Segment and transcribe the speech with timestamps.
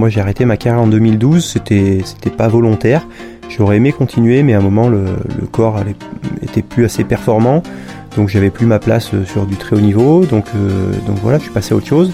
[0.00, 3.06] moi j'ai arrêté ma carrière en 2012, c'était c'était pas volontaire.
[3.50, 5.04] J'aurais aimé continuer, mais à un moment le,
[5.52, 5.94] corps allait,
[6.42, 7.62] était plus assez performant,
[8.16, 10.24] donc j'avais plus ma place euh, sur du très haut niveau.
[10.24, 12.12] Donc euh, donc voilà, je suis passé à autre chose.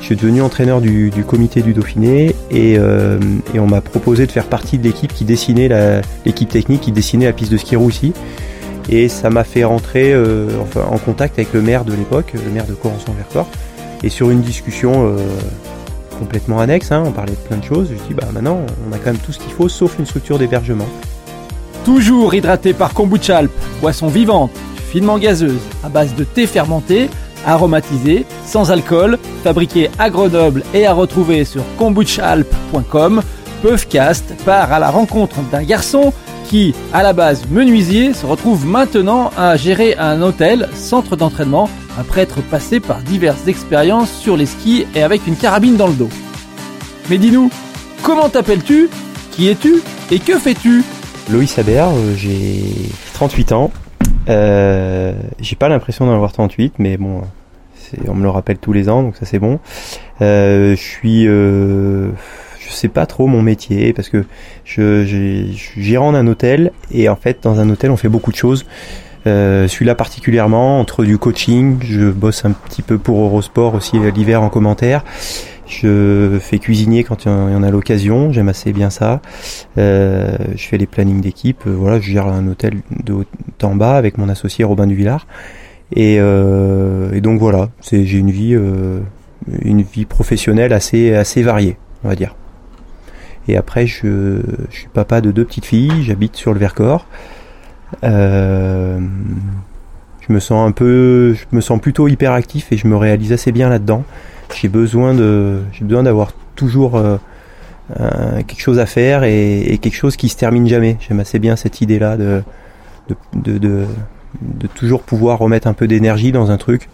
[0.00, 3.20] Je suis devenu entraîneur du, comité du Dauphiné et, euh,
[3.54, 5.68] et on m'a proposé de faire partie de l'équipe qui dessinait
[6.26, 8.12] l'équipe technique qui dessinait la piste de ski ici.
[8.90, 12.72] Et ça m'a fait rentrer en contact avec le maire de l'époque, le maire de
[12.72, 13.48] Corançon-Vercors.
[14.02, 15.14] Et sur une discussion
[16.18, 17.88] complètement annexe, hein, on parlait de plein de choses.
[17.90, 20.38] Je dis bah maintenant on a quand même tout ce qu'il faut sauf une structure
[20.38, 20.86] d'hébergement.
[21.84, 23.42] Toujours hydraté par kombucha
[23.80, 24.50] boisson vivante,
[24.90, 27.08] finement gazeuse, à base de thé fermenté,
[27.46, 33.22] aromatisé, sans alcool, fabriqué à Grenoble et à retrouver sur kombuchaalp.com,
[33.62, 36.12] Peufcast part à la rencontre d'un garçon
[36.48, 42.22] qui, à la base menuisier, se retrouve maintenant à gérer un hôtel, centre d'entraînement après
[42.22, 46.08] être passé par diverses expériences sur les skis et avec une carabine dans le dos.
[47.10, 47.50] Mais dis-nous,
[48.02, 48.88] comment t'appelles-tu
[49.32, 50.84] Qui es-tu Et que fais-tu?
[51.30, 52.62] Loïs Aber, euh, j'ai
[53.14, 53.70] 38 ans.
[54.28, 57.22] Euh, j'ai pas l'impression d'en avoir 38, mais bon,
[58.06, 59.58] on me le rappelle tous les ans, donc ça c'est bon.
[60.20, 62.10] Euh, je suis, je
[62.70, 64.24] sais pas trop mon métier parce que
[64.64, 68.36] je, je, je suis hôtel et en fait dans un hôtel on fait beaucoup de
[68.36, 68.66] choses.
[69.28, 74.42] Euh, celui-là particulièrement, entre du coaching, je bosse un petit peu pour Eurosport aussi l'hiver
[74.42, 75.04] en commentaire.
[75.66, 79.20] Je fais cuisinier quand il y en a l'occasion, j'aime assez bien ça.
[79.76, 83.24] Euh, je fais les plannings d'équipe, euh, voilà, je gère un hôtel de haut
[83.62, 85.26] en bas avec mon associé Robin Duvillard.
[85.94, 88.54] Et, et donc voilà, j'ai une vie,
[89.62, 92.34] une vie professionnelle assez assez variée, on va dire.
[93.48, 97.06] Et après, je, je suis papa de deux petites filles, j'habite sur le Vercors.
[98.04, 99.00] Euh,
[100.20, 103.52] je me sens un peu, je me sens plutôt hyperactif et je me réalise assez
[103.52, 104.04] bien là-dedans.
[104.54, 107.18] J'ai besoin de, j'ai besoin d'avoir toujours euh,
[108.46, 110.96] quelque chose à faire et, quelque chose qui se termine jamais.
[111.00, 112.42] J'aime assez bien cette idée-là de
[113.34, 113.86] de, de,
[114.42, 116.88] de, toujours pouvoir remettre un peu d'énergie dans un truc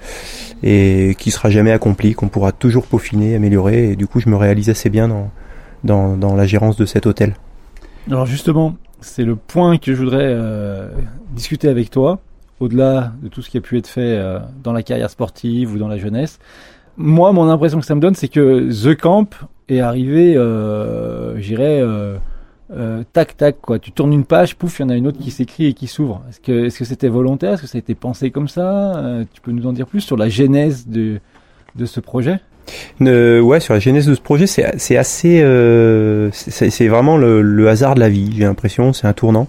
[0.62, 3.90] et qui sera jamais accompli, qu'on pourra toujours peaufiner, améliorer.
[3.90, 5.30] Et du coup, je me réalise assez bien dans,
[5.82, 7.34] dans, dans la gérance de cet hôtel.
[8.08, 10.88] Alors justement, c'est le point que je voudrais euh,
[11.32, 12.20] discuter avec toi,
[12.60, 15.78] au-delà de tout ce qui a pu être fait euh, dans la carrière sportive ou
[15.78, 16.38] dans la jeunesse.
[16.96, 19.28] Moi, mon impression que ça me donne, c'est que The Camp
[19.68, 21.82] est arrivé, euh, j'irais,
[23.12, 23.78] tac tac quoi.
[23.78, 25.86] Tu tournes une page, pouf, il y en a une autre qui s'écrit et qui
[25.86, 26.22] s'ouvre.
[26.28, 27.54] Est-ce que c'était volontaire?
[27.54, 29.22] Est-ce que ça a été pensé comme ça?
[29.32, 31.20] Tu peux nous en dire plus sur la genèse de
[31.84, 32.40] ce projet?
[33.00, 38.00] Ouais, sur la genèse de ce projet, c'est assez, euh, c'est vraiment le, hasard de
[38.00, 38.30] la vie.
[38.36, 39.48] J'ai l'impression, c'est un tournant.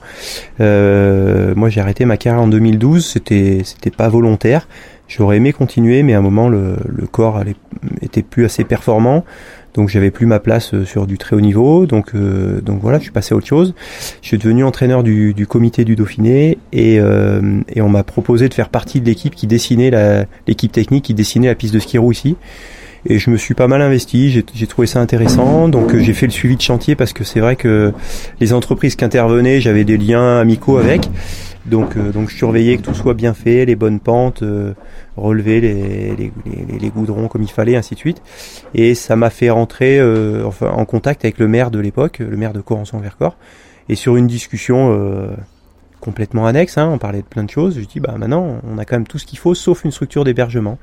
[0.62, 3.06] Euh, moi, j'ai arrêté ma carrière en 2012.
[3.06, 4.68] C'était, c'était pas volontaire.
[5.08, 6.78] J'aurais aimé continuer, mais à un moment, le,
[7.12, 7.56] corps allait,
[8.02, 9.24] était plus assez performant.
[9.76, 13.04] Donc j'avais plus ma place euh, sur du très haut niveau, donc donc voilà, je
[13.04, 13.74] suis passé à autre chose.
[14.22, 18.54] Je suis devenu entraîneur du, du comité du Dauphiné et, et on m'a proposé de
[18.54, 19.92] faire partie de l'équipe qui dessinait
[20.48, 22.38] l'équipe technique qui dessinait la piste de ski ici
[23.08, 26.26] et je me suis pas mal investi, j'ai trouvé ça intéressant, donc euh, j'ai fait
[26.26, 27.94] le suivi de chantier parce que c'est vrai que
[28.40, 31.08] les entreprises qui intervenaient, j'avais des liens amicaux avec,
[31.68, 34.74] donc euh, donc je surveillais que tout soit bien fait, les bonnes pentes, euh,
[35.18, 36.32] relever les, les,
[36.80, 38.24] les, goudrons comme il fallait, ainsi de suite,
[38.74, 40.02] et ça m'a fait rentrer
[40.44, 43.38] enfin en contact avec le maire de l'époque, le maire de Corançon-Vercors,
[43.88, 45.30] et sur une discussion
[46.02, 48.86] complètement annexe, hein, on parlait de plein de choses, je dis bah maintenant on a
[48.86, 50.80] quand même tout ce qu'il faut sauf une structure d'hébergement.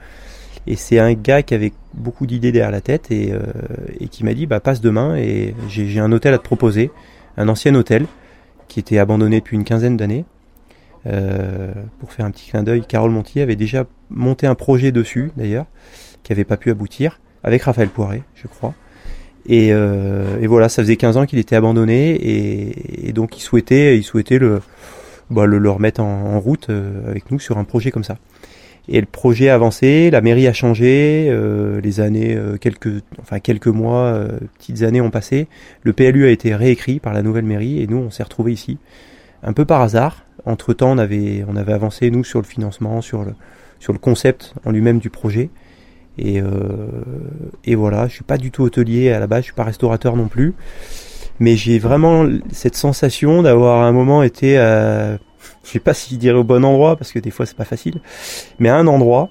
[0.67, 3.41] Et c'est un gars qui avait beaucoup d'idées derrière la tête et, euh,
[3.99, 6.91] et qui m'a dit bah passe demain et j'ai un hôtel à te proposer,
[7.37, 8.07] un ancien hôtel
[8.69, 10.25] qui était abandonné depuis une quinzaine d'années.
[11.07, 15.33] Euh, pour faire un petit clin d'œil, Carole Montier avait déjà monté un projet dessus
[15.37, 15.67] d'ailleurs,
[16.23, 18.75] qui n'avait pas pu aboutir, avec Raphaël Poiré, je crois.
[19.47, 23.41] Et, euh, et voilà, ça faisait 15 ans qu'il était abandonné et, et, donc il
[23.41, 24.63] souhaitait, il souhaitait le,
[25.31, 28.19] bah, le, le remettre en, en route euh, avec nous sur un projet comme ça.
[28.89, 33.39] Et le projet a avancé, la mairie a changé, euh, les années, euh, quelques, enfin
[33.39, 35.47] quelques mois, euh, petites années ont passé.
[35.83, 38.79] Le PLU a été réécrit par la nouvelle mairie et nous on s'est retrouvés ici,
[39.45, 40.25] un peu par hasard.
[40.47, 43.35] Entre temps, on avait, on avait avancé nous sur le financement, sur le,
[43.79, 45.51] sur le concept en lui-même du projet.
[46.19, 46.43] Et,
[47.65, 50.15] et voilà, je suis pas du tout hôtelier à la base, je suis pas restaurateur
[50.15, 50.53] non plus,
[51.41, 54.59] mais j'ai vraiment cette sensation d'avoir à un moment été
[55.65, 58.01] je sais pas si dire au bon endroit parce que des fois c'est pas facile,
[58.59, 59.31] mais à un endroit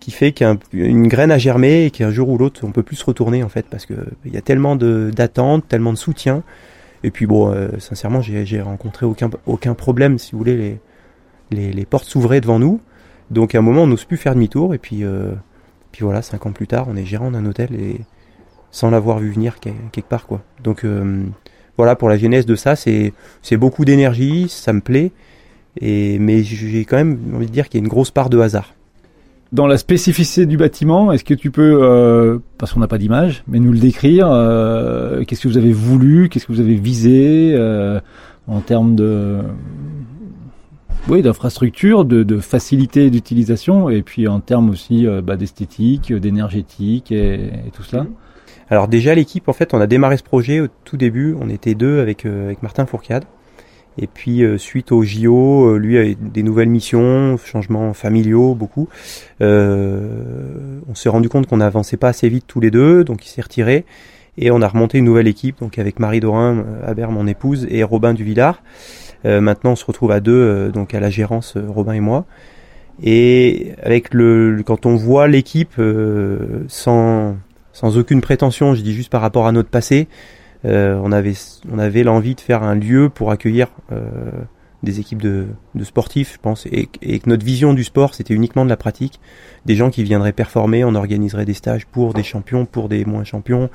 [0.00, 3.04] qui fait qu'une graine a germé et qu'un jour ou l'autre on peut plus se
[3.04, 3.94] retourner en fait parce que
[4.24, 6.42] il y a tellement d'attentes, tellement de soutien.
[7.04, 10.56] Et puis bon, euh, sincèrement, j'ai rencontré aucun aucun problème si vous voulez
[11.50, 12.80] les les, portes s'ouvraient devant nous.
[13.30, 15.32] Donc à un moment on n'ose plus faire demi-tour et puis euh,
[15.92, 18.00] puis voilà, cinq ans plus tard, on est gérant d'un hôtel et
[18.70, 20.42] sans l'avoir vu venir quelque part quoi.
[20.64, 20.84] Donc
[21.76, 25.12] voilà pour la genèse de ça, c'est c'est beaucoup d'énergie, ça me plaît,
[25.80, 28.38] et mais j'ai quand même envie de dire qu'il y a une grosse part de
[28.38, 28.74] hasard.
[29.52, 33.44] Dans la spécificité du bâtiment, est-ce que tu peux, euh, parce qu'on n'a pas d'image,
[33.46, 37.52] mais nous le décrire euh, Qu'est-ce que vous avez voulu Qu'est-ce que vous avez visé
[37.54, 38.00] euh,
[38.48, 39.40] en termes de,
[41.06, 47.34] oui, d'infrastructure, de, de facilité d'utilisation, et puis en termes aussi bah, d'esthétique, d'énergétique et,
[47.34, 48.06] et, tout cela
[48.70, 51.36] Alors déjà l'équipe, en fait, on a démarré ce projet au tout début.
[51.38, 53.24] On était deux avec avec Martin Fourcade.
[53.98, 58.88] Et puis euh, suite au JO, euh, lui a des nouvelles missions, changements familiaux, beaucoup.
[59.40, 63.28] Euh, on s'est rendu compte qu'on n'avançait pas assez vite tous les deux, donc il
[63.28, 63.84] s'est retiré.
[64.38, 67.82] Et on a remonté une nouvelle équipe, donc avec Marie Dorin, Aber, mon épouse, et
[67.84, 68.62] Robin Duvillard.
[69.26, 72.24] Euh, maintenant, on se retrouve à deux, donc à la gérance, Robin et moi.
[73.02, 75.80] Et avec le, quand on voit l'équipe
[76.68, 77.36] sans
[77.72, 81.34] sans aucune prétention, je dis juste par rapport à notre passé, euh, on avait
[81.70, 84.30] on avait l'envie de faire un lieu pour accueillir euh,
[84.82, 88.34] des équipes de, de, sportifs, je pense, et, et, que notre vision du sport, c'était
[88.34, 89.20] uniquement de la pratique,
[89.64, 93.22] des gens qui viendraient performer, on organiserait des stages pour des champions, pour des moins
[93.24, 93.70] champions,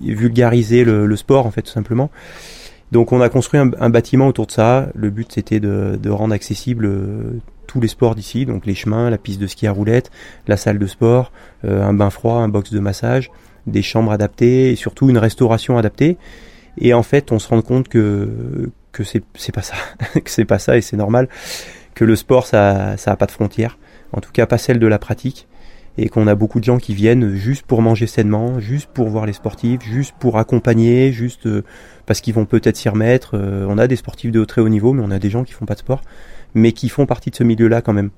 [0.00, 2.10] vulgariser le, le sport en fait tout simplement.
[2.92, 4.88] Donc on a construit un, un bâtiment autour de ça.
[4.94, 9.10] Le but c'était de, de, rendre accessible euh, tous les sports d'ici, donc les chemins,
[9.10, 10.10] la piste de ski à roulettes,
[10.46, 11.32] la salle de sport,
[11.64, 13.30] euh, un bain froid, un box de massage,
[13.66, 16.16] des chambres adaptées et surtout une restauration adaptée.
[16.78, 19.74] Et en fait, on se rend compte que que c'est pas ça,
[20.14, 21.28] que c'est pas ça et c'est normal
[21.94, 23.78] que le sport ça ça a pas de frontières,
[24.12, 25.48] en tout cas pas celle de la pratique
[25.98, 29.26] et qu'on a beaucoup de gens qui viennent juste pour manger sainement, juste pour voir
[29.26, 31.64] les sportifs, juste pour accompagner, juste euh,
[32.04, 33.30] parce qu'ils vont peut-être s'y remettre.
[33.34, 35.52] Euh, on a des sportifs de très haut niveau, mais on a des gens qui
[35.52, 36.02] font pas de sport,
[36.54, 38.10] mais qui font partie de ce milieu-là quand même.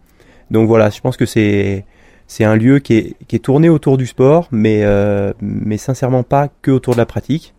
[0.50, 1.84] Donc voilà, je pense que c'est
[2.28, 6.70] c'est un lieu qui est, tourné autour du sport, mais, euh, mais sincèrement pas que
[6.70, 7.54] autour de la pratique.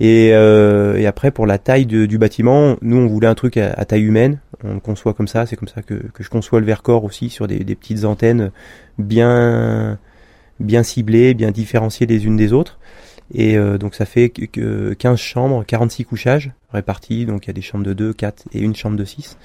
[0.00, 4.02] Et, euh, après, pour la taille du bâtiment, nous, on voulait un truc à, taille
[4.02, 4.38] humaine.
[4.62, 5.46] On le conçoit comme ça.
[5.46, 8.52] C'est comme ça que, je conçois le Vercors aussi, sur des, petites antennes
[8.98, 9.98] bien,
[10.60, 12.78] bien ciblées, bien différenciées les unes des autres.
[13.34, 17.24] Et euh, donc ça fait que 15 chambres, 46 couchages répartis.
[17.24, 19.38] Donc il y a des chambres de 2, 4 et une chambre de 6.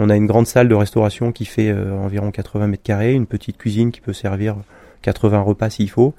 [0.00, 3.26] On a une grande salle de restauration qui fait euh, environ 80 mètres carrés, une
[3.26, 4.54] petite cuisine qui peut servir
[5.02, 6.14] 80 repas s'il faut,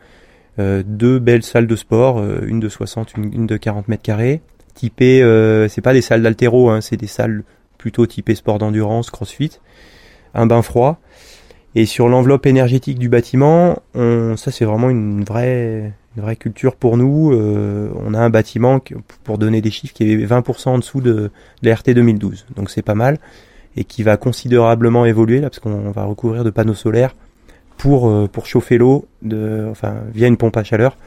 [0.60, 4.42] euh, deux belles salles de sport, euh, une de 60, une, de 40 mètres carrés,
[4.74, 5.22] typées,
[5.70, 7.44] c'est pas des salles d'altéro, hein, c'est des salles
[7.78, 9.60] plutôt typées sport d'endurance, crossfit,
[10.34, 11.00] un bain froid.
[11.74, 15.94] Et sur l'enveloppe énergétique du bâtiment, on, ça c'est vraiment une vraie,
[16.38, 17.34] culture pour nous.
[17.34, 18.82] on a un bâtiment,
[19.24, 22.48] pour donner des chiffres, qui est 20% en dessous de, de la RT 2012.
[22.56, 23.20] Donc c'est pas mal
[23.80, 27.16] et qui va considérablement évoluer parce qu'on va recouvrir de panneaux solaires
[27.78, 29.08] pour euh, pour chauffer l'eau
[29.72, 30.98] enfin via une pompe à chaleur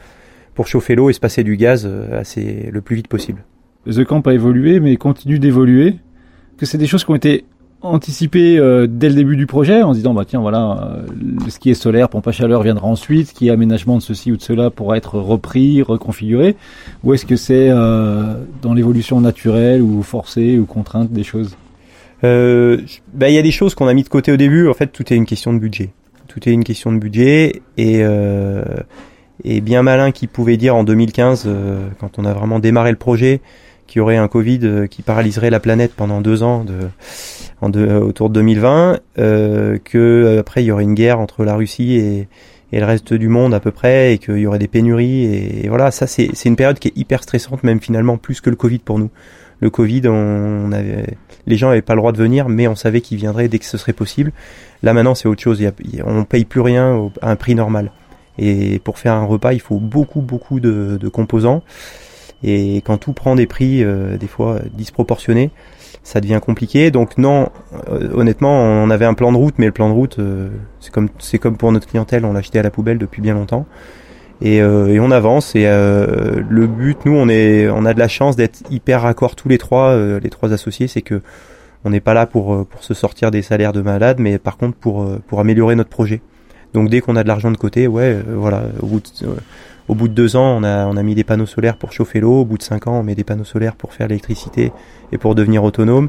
[0.55, 3.43] pour chauffer l'eau et se passer du gaz euh, assez le plus vite possible.
[3.85, 5.95] The Camp a évolué mais continue d'évoluer.
[6.57, 7.45] Que c'est des choses qui ont été
[7.81, 11.03] anticipées euh, dès le début du projet en se disant bah tiens voilà
[11.49, 14.31] ce qui est solaire pompe à chaleur viendra ensuite ce qui est aménagement de ceci
[14.31, 16.55] ou de cela pourra être repris reconfiguré?
[17.03, 21.55] Ou est-ce que c'est dans l'évolution naturelle ou forcée ou contrainte des choses?
[22.23, 22.77] Euh,
[23.13, 24.67] bah, y a des choses qu'on a mis de côté au début.
[24.67, 25.89] En fait, tout est une question de budget.
[26.27, 28.63] Tout est une question de budget et euh,
[29.43, 32.97] et bien malin qui pouvait dire en 2015, euh, quand on a vraiment démarré le
[32.97, 33.41] projet,
[33.87, 36.77] qu'il y aurait un Covid euh, qui paralyserait la planète pendant deux ans de,
[37.61, 41.55] en de, autour de 2020, euh, que après il y aurait une guerre entre la
[41.55, 42.27] Russie et,
[42.71, 45.25] et le reste du monde à peu près, et qu'il y aurait des pénuries.
[45.25, 48.49] Et, et voilà, ça c'est une période qui est hyper stressante, même finalement plus que
[48.49, 49.09] le Covid pour nous
[49.63, 51.15] le Covid, on avait,
[51.47, 53.65] les gens n'avaient pas le droit de venir, mais on savait qu'ils viendraient dès que
[53.65, 54.33] ce serait possible.
[54.83, 55.61] Là maintenant, c'est autre chose.
[55.61, 57.91] Il y on paye plus rien à un prix normal.
[58.37, 61.63] Et pour faire un repas, il faut beaucoup, beaucoup de, composants.
[62.43, 65.49] Et quand tout prend des prix, euh, des fois disproportionnés,
[66.03, 66.91] ça devient compliqué.
[66.91, 67.49] Donc non,
[67.89, 70.49] euh, honnêtement, on avait un plan de route, mais le plan de route, euh,
[70.81, 73.33] c'est comme c'est comme pour notre clientèle, on l'a acheté à la poubelle depuis bien
[73.33, 73.65] longtemps
[74.43, 75.55] et, euh, et on avance.
[75.55, 79.35] Et euh, le but, nous, on est, on a de la chance d'être hyper raccord
[79.35, 81.21] tous les trois, euh, les trois associés, c'est que
[81.85, 84.77] on n'est pas là pour pour se sortir des salaires de malade, mais par contre
[84.77, 86.21] pour pour améliorer notre projet.
[86.73, 89.27] Donc dès qu'on a de l'argent de côté, ouais, voilà, au bout de,
[89.89, 92.21] au bout de deux ans, on a, on a mis des panneaux solaires pour chauffer
[92.21, 92.41] l'eau.
[92.41, 94.71] Au bout de cinq ans, on met des panneaux solaires pour faire l'électricité
[95.11, 96.07] et pour devenir autonome.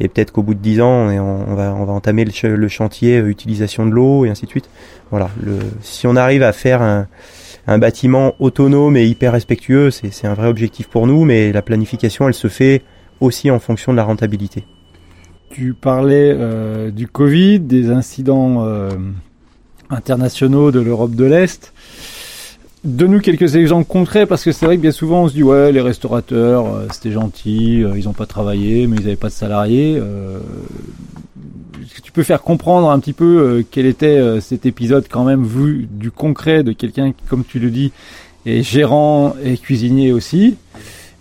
[0.00, 3.18] Et peut-être qu'au bout de dix ans, on, on, va, on va entamer le, chantier
[3.18, 4.68] utilisation de l'eau et ainsi de suite.
[5.12, 5.30] Voilà.
[5.40, 7.06] Le, si on arrive à faire un,
[7.66, 12.28] un bâtiment autonome et hyper respectueux, c'est un vrai objectif pour nous, mais la planification,
[12.28, 12.82] elle se fait
[13.20, 14.64] aussi en fonction de la rentabilité.
[15.50, 18.90] Tu parlais euh, du Covid, des incidents euh,
[19.88, 21.72] internationaux de l'Europe de l'Est.
[22.84, 25.72] Donne-nous quelques exemples concrets parce que c'est vrai que bien souvent on se dit ouais
[25.72, 29.32] les restaurateurs euh, c'était gentil, euh, ils n'ont pas travaillé mais ils n'avaient pas de
[29.32, 29.96] salariés.
[29.98, 30.38] Euh,
[31.82, 35.44] est-ce que tu peux faire comprendre un petit peu quel était cet épisode quand même
[35.44, 37.90] vu du concret de quelqu'un qui comme tu le dis
[38.44, 40.56] est gérant et cuisinier aussi?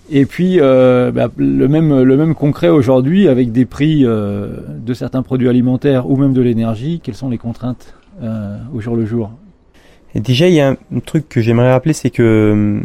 [0.09, 5.49] Et puis bah, le même le même concret aujourd'hui avec des prix de certains produits
[5.49, 7.01] alimentaires ou même de l'énergie.
[7.03, 7.93] Quelles sont les contraintes
[8.73, 9.31] au jour le jour?
[10.15, 12.79] Déjà, il y a un truc que j'aimerais rappeler, c'est que euh,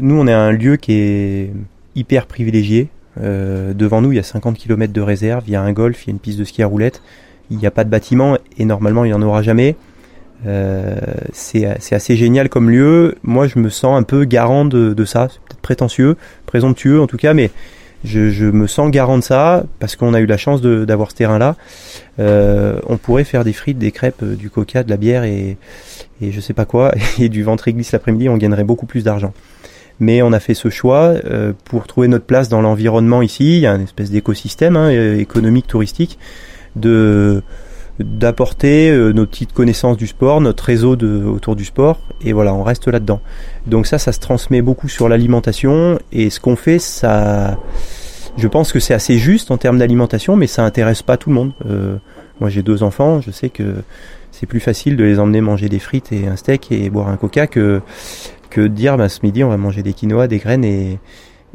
[0.00, 1.52] nous, on est un lieu qui est
[1.94, 2.88] hyper privilégié.
[3.20, 6.04] Euh, devant nous, il y a 50 km de réserve, il y a un golf,
[6.04, 7.02] il y a une piste de ski à roulettes.
[7.50, 9.76] Il n'y a pas de bâtiment et normalement, il n'y en aura jamais.
[10.46, 10.96] Euh,
[11.32, 13.16] c'est assez génial comme lieu.
[13.22, 15.28] Moi, je me sens un peu garant de, de ça.
[15.30, 17.50] C'est peut-être prétentieux, présomptueux en tout cas, mais
[18.04, 21.16] je, je, me sens garant de ça parce qu'on a eu la chance d'avoir ce
[21.16, 21.56] terrain-là.
[22.18, 25.56] Euh, on pourrait faire des frites, des crêpes, euh, du coca, de la bière et,
[26.20, 29.32] et je sais pas quoi, et du ventre glisse l'après-midi, on gagnerait beaucoup plus d'argent.
[29.98, 33.56] Mais on a fait ce choix euh, pour trouver notre place dans l'environnement ici.
[33.56, 36.18] Il y a une espèce d'écosystème hein, économique, touristique,
[36.76, 37.42] de
[37.98, 42.52] d'apporter euh, nos petites connaissances du sport, notre réseau de, autour du sport, et voilà,
[42.52, 43.20] on reste là-dedans.
[43.66, 47.58] Donc ça, ça se transmet beaucoup sur l'alimentation, et ce qu'on fait, ça,
[48.36, 51.36] je pense que c'est assez juste en termes d'alimentation, mais ça intéresse pas tout le
[51.36, 51.52] monde.
[51.68, 51.96] Euh,
[52.40, 53.76] moi, j'ai deux enfants, je sais que
[54.38, 57.16] c'est plus facile de les emmener manger des frites et un steak et boire un
[57.16, 57.80] coca que
[58.50, 60.98] que de dire, bah, ce midi, on va manger des quinoa, des graines et,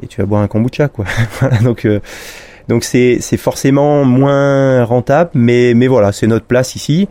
[0.02, 1.06] et tu vas boire un kombucha, quoi.
[1.64, 2.00] donc euh,
[2.68, 7.08] donc c'est forcément moins rentable, mais mais voilà, c'est notre place ici.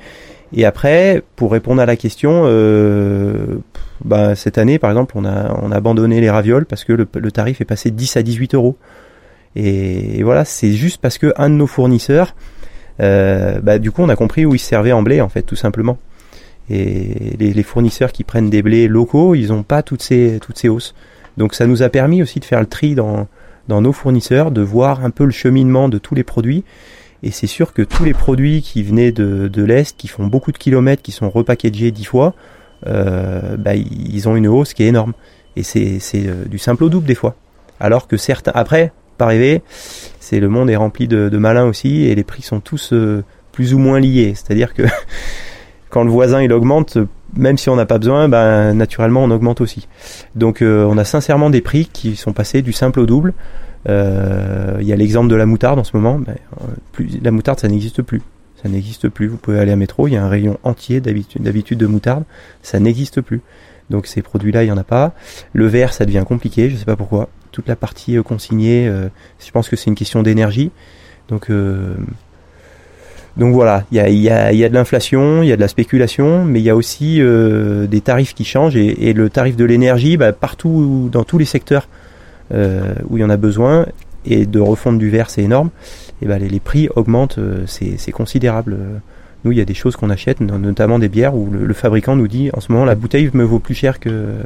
[0.53, 3.61] Et après, pour répondre à la question, euh,
[4.05, 7.07] bah, cette année, par exemple, on a on a abandonné les ravioles parce que le,
[7.15, 8.77] le tarif est passé de 10 à 18 euros.
[9.57, 12.35] Et, voilà, c'est juste parce que un de nos fournisseurs,
[13.01, 15.99] bah, du coup, on a compris où ils servaient en blé, en fait, tout simplement.
[16.71, 20.69] Et les, fournisseurs qui prennent des blés locaux, ils n'ont pas toutes ces toutes ces
[20.69, 20.95] hausses.
[21.37, 23.27] Donc ça nous a permis aussi de faire le tri dans
[23.67, 26.65] dans nos fournisseurs, de voir un peu le cheminement de tous les produits.
[27.23, 30.53] Et c'est sûr que tous les produits qui venaient de, de l'Est, qui font beaucoup
[30.53, 32.35] de kilomètres, qui sont repackagés dix fois,
[32.87, 35.13] euh, bah, ils ont une hausse qui est énorme.
[35.57, 37.35] Et c'est euh, du simple au double des fois.
[37.79, 38.53] Alors que certains...
[38.55, 39.63] Après, pas rêver,
[40.19, 43.23] c'est le monde est rempli de, malins aussi, et les prix sont tous euh,
[43.53, 44.33] plus ou moins liés.
[44.35, 44.83] C'est-à-dire que
[45.91, 46.97] quand le voisin il augmente,
[47.37, 49.89] même si on n'a pas besoin, ben, naturellement on augmente aussi.
[50.37, 53.35] Donc euh, on a sincèrement des prix qui sont passés du simple au double.
[53.89, 56.19] Euh, il y a l'exemple de la moutarde en ce moment.
[56.19, 56.37] Ben,
[56.93, 58.23] plus, la moutarde ça n'existe plus.
[58.63, 59.27] Ça n'existe plus.
[59.27, 62.25] Vous pouvez aller à métro, il y a un rayon entier d'habitude de moutarde.
[62.63, 63.43] Ça n'existe plus.
[63.91, 65.13] Donc ces produits-là, il y en a pas.
[65.53, 66.71] Le verre, ça devient compliqué.
[66.71, 67.29] Je sais pas pourquoi.
[67.53, 68.91] Toute la partie euh, consignée,
[69.39, 70.71] je pense que c'est une question d'énergie.
[71.29, 71.51] Donc
[73.37, 76.65] donc voilà, il y a, de l'inflation, il y a de la spéculation, mais il
[76.65, 81.09] y a aussi euh, des tarifs qui changent et, le tarif de l'énergie, bah, partout
[81.13, 81.89] dans tous les secteurs
[82.53, 83.87] euh, où il y en a besoin
[84.27, 85.71] et de refondre du verre, c'est énorme.
[86.23, 88.77] Et bah, les, prix augmentent, euh, c'est considérable.
[89.45, 92.29] Nous, il y a des choses qu'on achète, notamment des bières où le, fabricant nous
[92.29, 94.37] dit en ce moment la bouteille me vaut plus cher que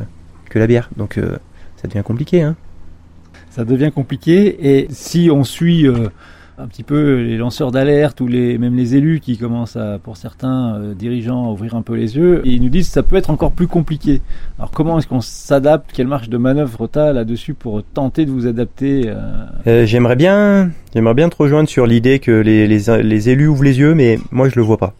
[0.51, 0.89] que la bière.
[0.97, 1.37] Donc euh,
[1.77, 2.43] ça devient compliqué.
[2.43, 2.57] Hein.
[3.51, 6.09] Ça devient compliqué et si on suit euh,
[6.57, 10.17] un petit peu les lanceurs d'alerte ou les, même les élus qui commencent à, pour
[10.17, 12.43] certains euh, dirigeants, à ouvrir un peu les yeux.
[12.45, 14.21] Et ils nous disent que ça peut être encore plus compliqué.
[14.59, 15.91] Alors comment est-ce qu'on s'adapte?
[15.93, 19.15] Quelle marge de manœuvre t'as là-dessus pour tenter de vous adapter euh...
[19.67, 23.65] Euh, J'aimerais bien, j'aimerais bien te rejoindre sur l'idée que les, les, les, élus ouvrent
[23.65, 24.95] les yeux, mais moi je le vois pas.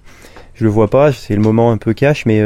[0.55, 1.13] Je le vois pas.
[1.13, 2.43] C'est le moment un peu cash, mais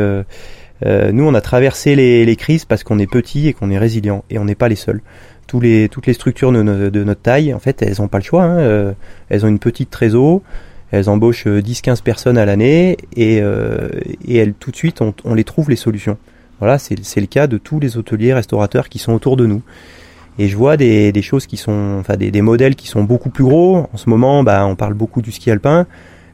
[0.85, 4.25] nous on a traversé les, les crises parce qu'on est petit et qu'on est résilient
[4.29, 5.01] et on n'est pas les seuls
[5.49, 8.45] toutes les structures de, notre taille, en fait, elles n'ont pas le choix.
[8.45, 8.59] Hein.
[8.59, 8.93] Euh,
[9.29, 10.43] elles ont une petite trésor,
[10.91, 13.89] elles embauchent 10-15 euh, personnes à l'année et, euh,
[14.27, 16.19] et elles, tout de suite, on, les trouve les solutions.
[16.61, 19.63] Voilà, c'est le cas de tous les hôteliers, restaurateurs qui sont autour de nous.
[20.41, 23.45] Et je vois des, choses qui sont, enfin des, des, modèles qui sont beaucoup plus
[23.45, 23.89] gros.
[23.93, 25.87] En ce moment, bah, on parle beaucoup du ski alpin,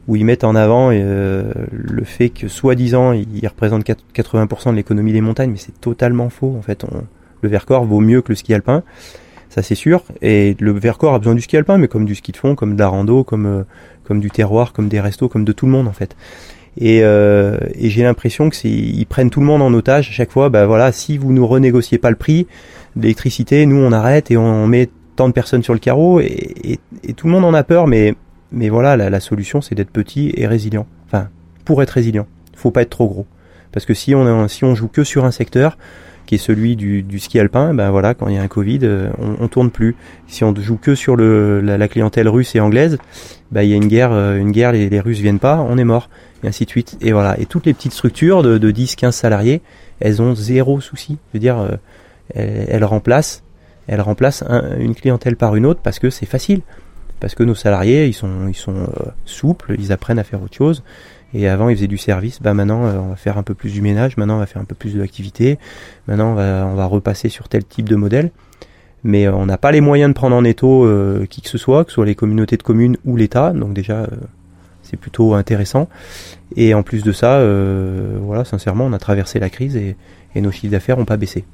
[0.09, 5.13] où ils mettent en avant euh, le fait que soi-disant, ils représentent 80% de l'économie
[5.13, 6.55] des montagnes, mais c'est totalement faux.
[6.59, 7.05] En fait, on,
[7.45, 8.83] le Vercors vaut mieux que le ski alpin,
[9.51, 10.03] ça c'est sûr.
[10.21, 12.75] Et le Vercors a besoin du ski alpin, mais comme du ski de fond, comme
[12.75, 13.63] de la rando, comme euh,
[14.03, 16.17] comme du terroir, comme des restos, comme de tout le monde en fait.
[16.77, 20.49] Et, euh, j'ai l'impression que ils prennent tout le monde en otage à chaque fois.
[20.49, 22.49] Bah voilà, si vous nous renégociez pas le prix
[22.97, 27.13] l'électricité, nous on arrête et on, met tant de personnes sur le carreau et, et,
[27.13, 27.87] tout le monde en a peur.
[27.87, 28.15] Mais
[28.51, 30.87] mais voilà, la, la solution c'est d'être petit et résilient.
[31.07, 31.29] Enfin,
[31.65, 33.27] pour être résilient, faut pas être trop gros.
[33.71, 35.77] Parce que si on si on joue que sur un secteur,
[36.27, 38.81] qui est celui du, ski alpin, ben voilà, quand il y a un Covid,
[39.19, 39.97] on, on tourne plus.
[40.27, 42.99] Si on joue que sur le, la, clientèle russe et anglaise,
[43.51, 45.85] ben il y a une guerre, une guerre, les, les Russes viennent pas, on est
[45.85, 46.09] mort,
[46.43, 46.97] et ainsi de suite.
[47.01, 47.39] Et voilà.
[47.39, 49.63] Et toutes les petites structures de, de 10, 15 salariés,
[50.01, 51.19] elles ont zéro souci.
[51.29, 51.79] Je veux dire,
[52.35, 53.43] elles, elles remplacent,
[53.87, 54.45] elles remplacent
[54.79, 56.63] une clientèle par une autre parce que c'est facile
[57.25, 60.55] parce que nos salariés, ils sont, ils sont euh, souples, ils apprennent à faire autre
[60.55, 60.83] chose.
[61.35, 62.41] Et avant, ils faisaient du service.
[62.41, 64.17] Bah maintenant, euh, on va faire un peu plus du ménage.
[64.17, 65.59] Maintenant, on va faire un peu plus de l'activité.
[66.07, 68.31] Maintenant, on va, repasser sur tel type de modèle.
[69.03, 70.89] Mais euh, on n'a pas les moyens de prendre en étau
[71.29, 73.53] qui que ce soit, que ce soit les communautés de communes ou l'État.
[73.53, 74.07] Donc déjà,
[74.83, 75.89] c'est plutôt intéressant.
[76.57, 77.45] Et en plus de ça,
[78.21, 79.97] voilà, sincèrement, on a traversé la crise et,
[80.41, 81.45] nos chiffres d'affaires n'ont pas baissé.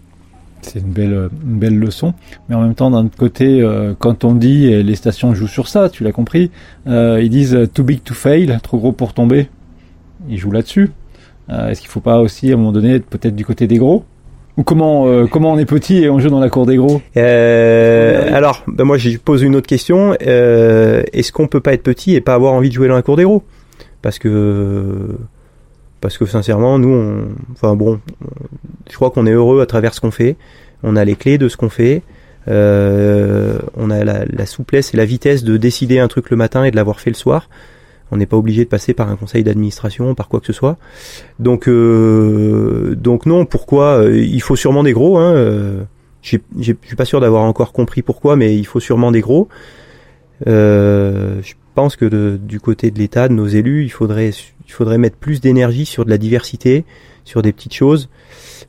[0.63, 2.13] C'est une belle, une belle leçon.
[2.49, 5.49] Mais en même temps, d'un autre côté, euh, quand on dit, et les stations jouent
[5.49, 6.51] sur ça, tu l'as compris,
[6.87, 9.49] euh, ils disent too big to fail, trop gros pour tomber.
[10.29, 10.91] Ils jouent là-dessus.
[11.51, 13.67] Euh, est-ce qu'il ne faut pas aussi, à un moment donné, être peut-être du côté
[13.67, 14.05] des gros?
[14.57, 17.01] Ou comment comment on est petit et on joue dans la cour des gros?
[17.17, 20.13] Alors, ben moi, je pose une autre question.
[20.15, 23.17] Est-ce qu'on peut pas être petit et pas avoir envie de jouer dans la cour
[23.17, 23.43] des gros?
[24.03, 25.17] Parce que
[26.01, 28.01] parce que sincèrement, nous, on, enfin bon,
[28.91, 30.37] je crois qu'on est heureux à travers ce qu'on fait.
[30.83, 32.03] On a les clés de ce qu'on fait.
[32.49, 36.71] Euh, on a la, souplesse et la vitesse de décider un truc le matin et
[36.71, 37.49] de l'avoir fait le soir.
[38.11, 40.77] On n'est pas obligé de passer par un conseil d'administration, par quoi que ce soit.
[41.39, 43.45] Donc, euh, donc non.
[43.45, 45.19] Pourquoi euh, Il faut sûrement des gros.
[45.19, 45.83] Hein, euh,
[46.23, 49.49] je suis pas sûr d'avoir encore compris pourquoi, mais il faut sûrement des gros.
[50.47, 54.31] Euh, je pense que du côté de l'État, de nos élus, il faudrait
[54.67, 56.85] il faudrait mettre plus d'énergie sur de la diversité,
[57.25, 58.09] sur des petites choses,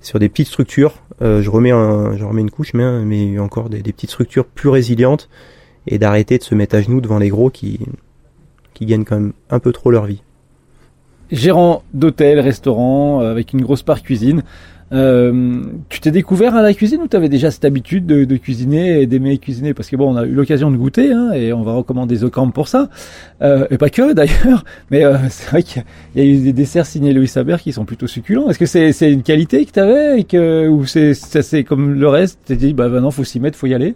[0.01, 0.95] sur des petites structures.
[1.21, 5.29] Euh, je remets je remets une couche, mais encore des, petites structures plus résilientes
[5.87, 7.79] et d'arrêter de se mettre à genoux devant les gros qui,
[8.81, 10.23] qui gagnent quand même un peu trop leur vie.
[11.31, 14.41] Gérant d'hôtel, restaurant, euh, avec une grosse part cuisine,
[14.91, 19.01] euh, tu t'es découvert à la cuisine ou tu avais déjà cette habitude de, cuisiner
[19.01, 19.75] et d'aimer cuisiner?
[19.75, 22.29] Parce que bon, on a eu l'occasion de goûter hein, et on va recommander The
[22.29, 22.89] Camp pour ça.
[23.43, 25.83] Euh, et pas que d'ailleurs, mais c'est vrai qu'il
[26.15, 28.49] y, a eu des desserts signés Louis Saber qui sont plutôt succulents.
[28.49, 32.39] Est-ce que c'est une qualité que tu avais ou c'est comme le reste?
[32.47, 33.93] Tu dit, bah, bah non, faut s'y mettre, faut y aller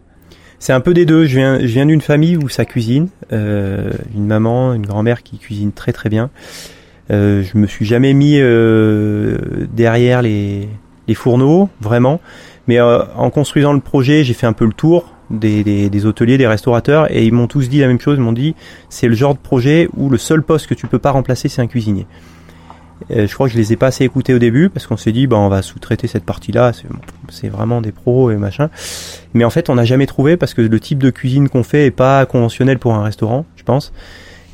[0.60, 1.26] c'est un peu des deux.
[1.26, 3.10] Je viens, je viens d'une famille où ça cuisine.
[3.32, 6.30] Euh, une maman, une grand-mère qui cuisine très très bien.
[7.12, 9.38] Euh, je me suis jamais mis euh,
[9.74, 10.68] derrière les,
[11.08, 12.20] les fourneaux, vraiment.
[12.68, 16.38] Mais euh, en construisant le projet, j'ai fait un peu le tour des, des, hôteliers,
[16.38, 18.18] des restaurateurs, et ils m'ont tous dit la même chose.
[18.18, 18.56] Ils m'ont dit,
[18.90, 21.62] c'est le genre de projet où le seul poste que tu peux pas remplacer, c'est
[21.62, 22.06] un cuisinier.
[23.12, 25.12] Euh, je crois que je les ai pas assez écoutés au début parce qu'on s'est
[25.12, 26.72] dit bah on va sous-traiter cette partie-là,
[27.30, 28.70] c'est vraiment des pros et machin.
[29.34, 31.86] Mais en fait on n'a jamais trouvé parce que le type de cuisine qu'on fait
[31.86, 33.92] est pas conventionnel pour un restaurant, je pense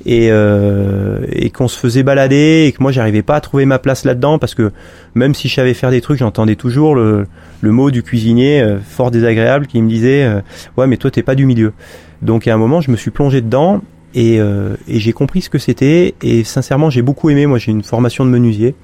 [0.05, 3.79] et, euh, et qu'on se faisait balader et que moi j'arrivais pas à trouver ma
[3.79, 4.71] place là-dedans parce que
[5.15, 7.27] même si je savais faire des trucs j'entendais toujours le,
[7.61, 10.41] le mot du cuisinier euh, fort désagréable qui me disait euh,
[10.77, 11.73] ouais mais toi t'es pas du milieu
[12.21, 13.81] donc à un moment je me suis plongé dedans
[14.13, 17.71] et, euh, et j'ai compris ce que c'était et sincèrement j'ai beaucoup aimé moi j'ai
[17.71, 18.75] une formation de menuisier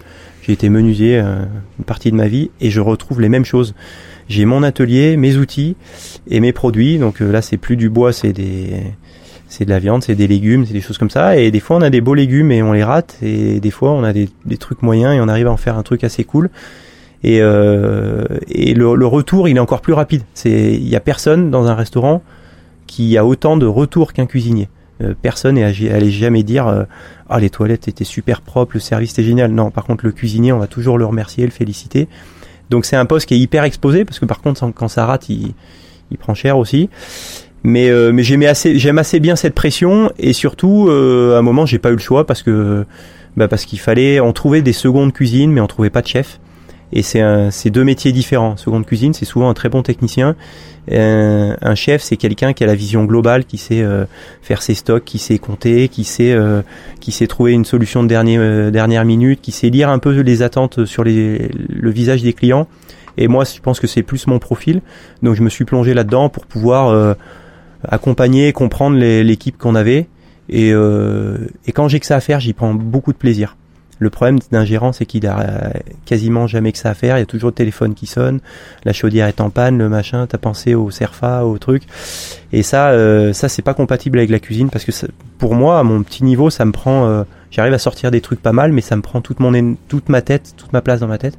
[0.44, 3.76] j'ai été menuisier une partie de ma vie et je retrouve les mêmes choses
[4.30, 5.76] j'ai mon atelier mes outils
[6.30, 8.94] et mes produits donc là c'est plus du bois c'est des
[9.48, 11.38] c'est de la viande, c'est des légumes, c'est des choses comme ça.
[11.38, 13.18] Et des fois, on a des beaux légumes et on les rate.
[13.22, 15.78] Et des fois, on a des, des trucs moyens et on arrive à en faire
[15.78, 16.50] un truc assez cool.
[17.24, 20.22] Et, euh, et le, le, retour, il est encore plus rapide.
[20.34, 22.22] C'est, il y a personne dans un restaurant
[22.86, 24.70] qui a autant de retours qu'un cuisinier.
[25.02, 26.84] Euh, personne n'allait jamais dire euh,
[27.30, 29.52] ah les toilettes étaient super propres, le service était génial.
[29.52, 32.08] Non, par contre le cuisinier, on va toujours le remercier, le féliciter.
[32.70, 35.30] Donc c'est un poste qui est hyper exposé parce que par contre quand ça rate,
[35.30, 35.54] il,
[36.12, 36.90] il prend cher aussi.
[37.64, 41.42] Mais, euh, mais j'aimais assez, j'aime assez bien cette pression et surtout euh, à un
[41.42, 42.86] moment j'ai pas eu le choix parce que
[43.36, 46.40] bah parce qu'il fallait, on trouvait des secondes cuisines mais on trouvait pas de chef.
[46.94, 48.56] Et c'est deux métiers différents.
[48.58, 50.36] Seconde cuisine, c'est souvent un très bon technicien.
[50.90, 54.06] Un, un chef, c'est quelqu'un qui a la vision globale, qui sait euh,
[54.42, 56.62] faire ses stocks, qui sait compter, qui sait euh,
[57.02, 60.44] qui sait trouver une solution de dernière dernière minute, qui sait lire un peu les
[60.44, 62.68] attentes sur les, le visage des clients.
[63.18, 64.82] Et moi, je pense que c'est plus mon profil.
[65.24, 67.16] Donc je me suis plongé là-dedans pour pouvoir
[67.84, 70.08] accompagner, comprendre l'équipe qu'on avait.
[70.50, 73.58] Et, euh, et quand j'ai que ça à faire, j'y prends beaucoup de plaisir.
[74.00, 75.72] Le problème d'un gérant, c'est qu'il a
[76.06, 77.18] quasiment jamais que ça à faire.
[77.18, 78.40] Il y a toujours le téléphone qui sonne,
[78.84, 80.28] la chaudière est en panne, le machin.
[80.28, 81.84] T'as pensé au Cerfa, au truc.
[82.54, 84.92] Et ça, euh, ça c'est pas compatible avec la cuisine parce que
[85.38, 87.08] pour moi, à mon petit niveau, ça me prend.
[87.08, 90.10] Euh, J'arrive à sortir des trucs pas mal, mais ça me prend toute mon toute
[90.10, 91.38] ma tête, toute ma place dans ma tête.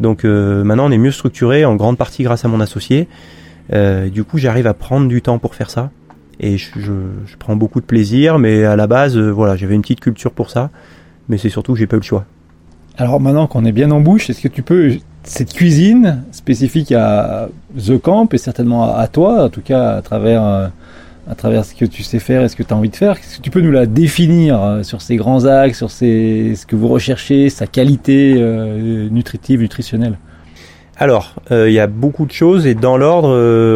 [0.00, 3.08] Donc euh, maintenant, on est mieux structuré en grande partie grâce à mon associé.
[3.72, 5.90] Euh, du coup, j'arrive à prendre du temps pour faire ça.
[6.40, 9.82] Et je, je, prends beaucoup de plaisir, mais à la base, euh, voilà, j'avais une
[9.82, 10.70] petite culture pour ça.
[11.28, 12.24] Mais c'est surtout que j'ai pas eu le choix.
[12.96, 17.48] Alors maintenant qu'on est bien en bouche, est-ce que tu peux cette cuisine spécifique à
[17.76, 20.66] The Camp et certainement à, toi, en tout cas à travers, euh,
[21.30, 23.12] à travers ce que tu sais faire et ce que tu as envie de faire,
[23.12, 26.76] est-ce que tu peux nous la définir euh, sur ces grands axes, sur ce que
[26.76, 30.18] vous recherchez, sa qualité euh, nutritive, nutritionnelle?
[31.00, 33.28] Alors, il y a beaucoup de choses et dans l'ordre,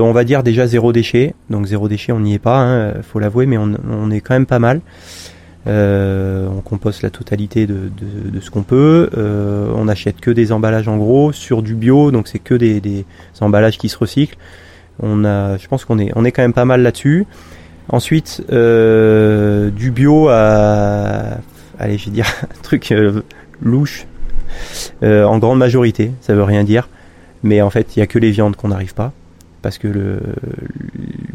[0.03, 1.37] on va dire déjà zéro déchet.
[1.51, 4.35] Donc zéro déchet, on n'y est pas, hein, faut l'avouer, mais on, on, est quand
[4.35, 4.81] même pas mal.
[5.69, 7.91] Euh, on composte la totalité de,
[8.41, 9.11] ce qu'on peut.
[9.17, 13.05] Euh, on n'achète que des emballages en gros sur du bio, donc c'est que des,
[13.41, 14.37] emballages qui se recyclent.
[15.01, 17.27] On a, je pense qu'on est, on est quand même pas mal là-dessus.
[17.89, 21.39] Ensuite, euh, du bio à,
[21.79, 22.93] allez, je un truc
[23.61, 24.07] louche
[25.03, 26.13] en grande majorité.
[26.21, 26.89] Ça veut rien dire,
[27.43, 29.13] mais en fait, il y a que les viandes qu'on n'arrive pas
[29.63, 30.21] parce que le,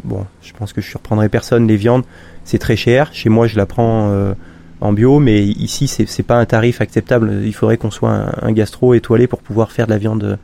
[0.08, 1.68] bon, je pense que je surprendrai personne.
[1.68, 2.04] Les viandes,
[2.44, 3.10] c'est très cher.
[3.12, 4.34] Chez moi, je la prends euh,
[4.80, 7.42] en bio, mais ici, c'est, pas un tarif acceptable.
[7.44, 10.38] Il faudrait qu'on soit un, gastro étoilé pour pouvoir faire de la viande,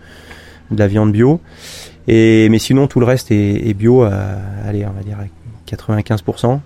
[0.70, 1.40] de la viande bio.
[2.06, 4.12] Et mais sinon, tout le reste est, bio à,
[4.66, 5.18] allez, on va dire
[5.68, 6.60] 95%.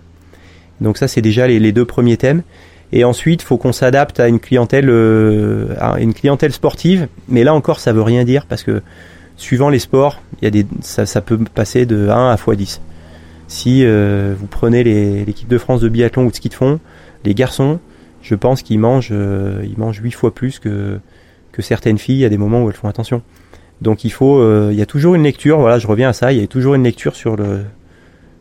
[0.80, 2.42] Donc ça, c'est déjà les, deux premiers thèmes.
[2.90, 7.08] Et ensuite, faut qu'on s'adapte à une clientèle, euh, à une clientèle sportive.
[7.28, 8.82] Mais là encore, ça veut rien dire parce que
[9.36, 12.80] suivant les sports, il y a des, ça, ça, peut passer de 1 à x10.
[13.48, 14.84] Si euh, vous prenez
[15.24, 16.80] l'équipe de France de biathlon ou de ski de fond,
[17.24, 17.80] les garçons,
[18.22, 20.98] je pense qu'ils mangent, euh, ils mangent 8 fois plus que,
[21.52, 23.22] que certaines filles à des moments où elles font attention.
[23.80, 26.32] Donc il faut, euh, il y a toujours une lecture, voilà, je reviens à ça,
[26.32, 27.62] il y a toujours une lecture sur le,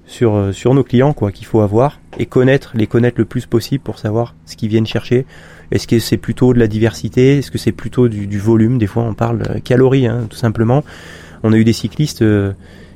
[0.07, 3.83] sur, sur nos clients quoi qu'il faut avoir et connaître, les connaître le plus possible
[3.83, 5.25] pour savoir ce qu'ils viennent chercher
[5.71, 7.37] est-ce que c'est plutôt de la diversité?
[7.37, 8.77] Est-ce que c'est plutôt du, volume?
[8.77, 10.83] Des fois, on parle euh, calories, hein, tout simplement.
[11.43, 12.53] On a eu des cyclistes, euh,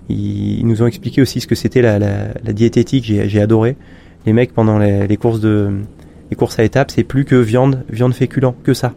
[0.10, 3.06] ils, nous ont expliqué aussi ce que c'était la, diététique.
[3.06, 3.76] J'ai adoré.
[4.26, 5.72] Les mecs, pendant les, courses de
[6.30, 8.94] les courses à étapes, c'est plus que viande, viande féculent, que ça.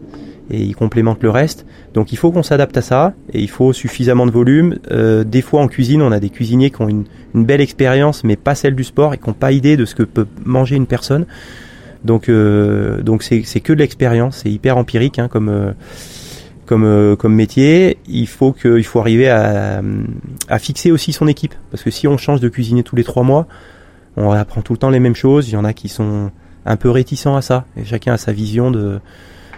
[0.50, 1.64] Et ils complémentent le reste.
[1.94, 4.78] Donc il faut qu'on s'adapte à ça et il faut suffisamment de volume.
[4.90, 7.04] Euh, des fois en cuisine, on a des cuisiniers qui ont une,
[7.34, 9.94] une belle expérience, mais pas celle du sport et qui n'ont pas idée de ce
[9.94, 11.24] que peut manger une personne.
[12.04, 15.72] Donc euh, donc c'est c'est que de l'expérience, c'est hyper empirique hein, comme euh,
[16.66, 17.98] comme euh, comme métier.
[18.06, 19.82] Il faut que il faut arriver à
[20.58, 23.46] fixer aussi son équipe parce que si on change de cuisinier tous les trois mois,
[24.16, 25.48] on apprend tout le temps les mêmes choses.
[25.48, 26.30] Il y en a qui sont
[26.66, 29.00] un peu réticents à ça et chacun a sa vision de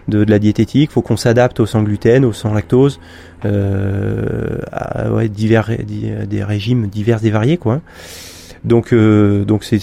[0.08, 0.92] de, la diététique.
[0.92, 3.00] Faut qu'on s'adapte au sans gluten, au sans lactose,
[3.44, 7.80] euh, à divers des régimes divers et variés quoi.
[8.66, 9.80] Donc, euh, donc c'est,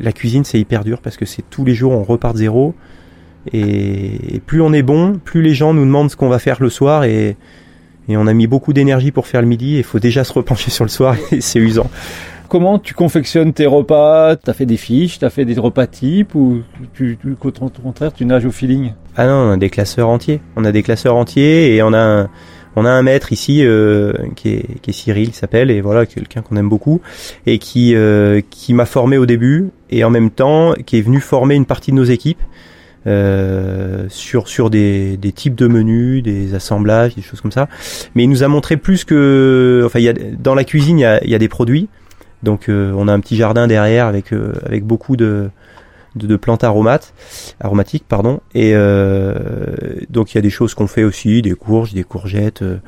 [0.00, 2.74] la cuisine, c'est hyper dur parce que c'est tous les jours on repart de zéro.
[3.52, 6.70] Et, plus on est bon, plus les gens nous demandent ce qu'on va faire le
[6.70, 7.36] soir et,
[8.08, 9.76] et on a mis beaucoup d'énergie pour faire le midi.
[9.76, 11.90] Il faut déjà se repencher sur le soir et c'est usant.
[12.48, 14.36] Comment tu confectionnes tes repas?
[14.36, 16.62] T'as fait des fiches, t'as fait des repas types ou
[16.94, 18.92] tu, tu, au contraire tu nages au feeling?
[19.16, 20.40] Ah non, on a des classeurs entiers.
[20.54, 22.30] On a des classeurs entiers et on a un,
[22.76, 26.42] on a un maître ici euh, qui, est, qui est Cyril, s'appelle, et voilà, quelqu'un
[26.42, 27.00] qu'on aime beaucoup,
[27.46, 31.20] et qui, euh, qui m'a formé au début, et en même temps qui est venu
[31.20, 32.42] former une partie de nos équipes
[33.06, 37.68] euh, sur sur des, des types de menus, des assemblages, des choses comme ça.
[38.14, 41.02] Mais il nous a montré plus que, enfin, il y a, dans la cuisine, il
[41.02, 41.88] y a, il y a des produits.
[42.42, 44.26] Donc, on a un petit jardin derrière avec
[44.64, 45.50] avec beaucoup de
[46.16, 47.12] de, plantes aromates,
[47.60, 48.40] aromatiques, pardon.
[48.54, 49.34] Et euh,
[50.10, 52.62] donc il y a des choses qu'on fait aussi, des courges, des courgettes.
[52.62, 52.78] Euh,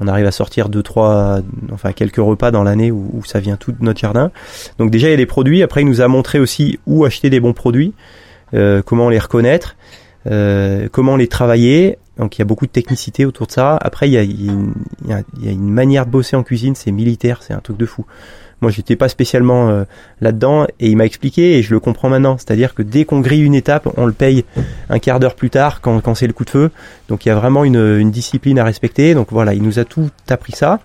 [0.00, 1.40] on arrive à sortir deux, trois,
[1.72, 4.30] enfin quelques repas dans l'année où, ça vient tout de notre jardin.
[4.78, 5.62] Donc déjà il y a des produits.
[5.62, 8.26] Après il nous a montré aussi où acheter des bons produits, euh,
[8.84, 9.76] comment les reconnaître,
[10.24, 11.98] comment les travailler.
[12.18, 13.76] Donc il y a beaucoup de technicité autour de ça.
[13.80, 17.76] Après il y a, une manière de bosser en cuisine, c'est militaire, c'est un truc
[17.76, 18.04] de fou.
[18.60, 19.84] Moi, j'étais pas spécialement euh,
[20.20, 22.38] là-dedans et il m'a expliqué et je le comprends maintenant.
[22.38, 24.44] C'est-à-dire que dès qu'on grille une étape, on le paye
[24.90, 26.70] un quart d'heure plus tard quand, quand c'est le coup de feu.
[27.08, 29.14] Donc il y a vraiment une, une, discipline à respecter.
[29.14, 30.80] Donc voilà, il nous a tout appris ça.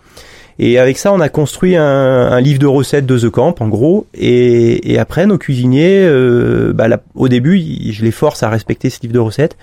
[0.60, 3.68] Et avec ça, on a construit un, un livre de recettes de The Camp, en
[3.68, 4.06] gros.
[4.13, 9.02] Et, et après, nos cuisiniers, euh, bah, au début, je les force à respecter ce
[9.02, 9.58] livre de recettes.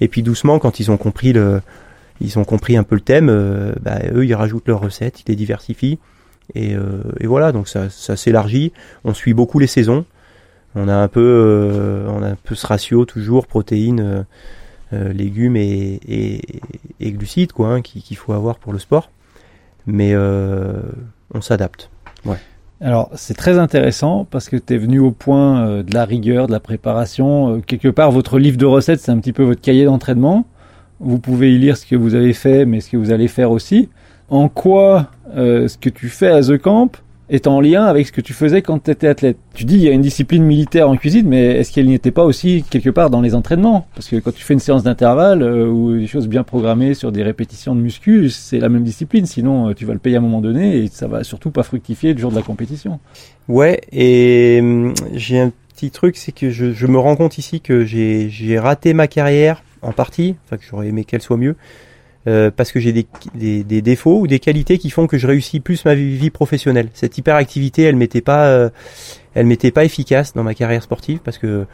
[0.00, 1.60] Et puis doucement, quand ils ont compris le,
[2.20, 5.30] ils ont compris un peu le thème, euh, bah, eux, ils rajoutent leurs recettes, ils
[5.30, 5.98] les diversifient.
[6.54, 8.72] Et, euh, et voilà, donc ça, ça s'élargit.
[9.04, 10.04] On suit beaucoup les saisons.
[10.74, 14.24] On a un peu, euh, on a un peu ce ratio toujours protéines,
[14.92, 16.40] euh, légumes et, et,
[17.00, 19.10] et, glucides quoi, hein, qu'il faut avoir pour le sport.
[19.86, 21.90] Mais on s'adapte.
[22.24, 22.38] Ouais.
[22.80, 26.52] Alors c'est très intéressant parce que tu es venu au point de la rigueur, de
[26.52, 27.60] la préparation.
[27.60, 30.44] quelque part, votre livre de recettes, c'est un petit peu votre cahier d'entraînement.
[31.00, 33.50] Vous pouvez y lire ce que vous avez fait, mais ce que vous allez faire
[33.50, 33.88] aussi.
[34.28, 36.90] En quoi euh, ce que tu fais à The Camp
[37.32, 39.38] est en lien avec ce que tu faisais quand tu étais athlète.
[39.54, 42.10] Tu dis il y a une discipline militaire en cuisine, mais est-ce qu'elle n'y était
[42.10, 43.86] pas aussi quelque part dans les entraînements?
[43.94, 47.10] Parce que quand tu fais une séance d'intervalle euh, ou des choses bien programmées sur
[47.10, 49.24] des répétitions de muscu, c'est la même discipline.
[49.24, 51.62] Sinon, euh, tu vas le payer à un moment donné et ça va surtout pas
[51.62, 53.00] fructifier le jour de la compétition.
[53.48, 57.62] Ouais, et hum, j'ai un petit truc, c'est que je, je, me rends compte ici
[57.62, 61.56] que j'ai raté ma carrière en partie, enfin que j'aurais aimé qu'elle soit mieux,
[62.28, 65.26] euh, parce que j'ai des, des, des, défauts ou des qualités qui font que je
[65.26, 66.88] réussis plus ma vie, professionnelle.
[66.94, 68.70] Cette hyperactivité, elle m'était pas, euh,
[69.34, 71.66] elle m'était pas efficace dans ma carrière sportive parce que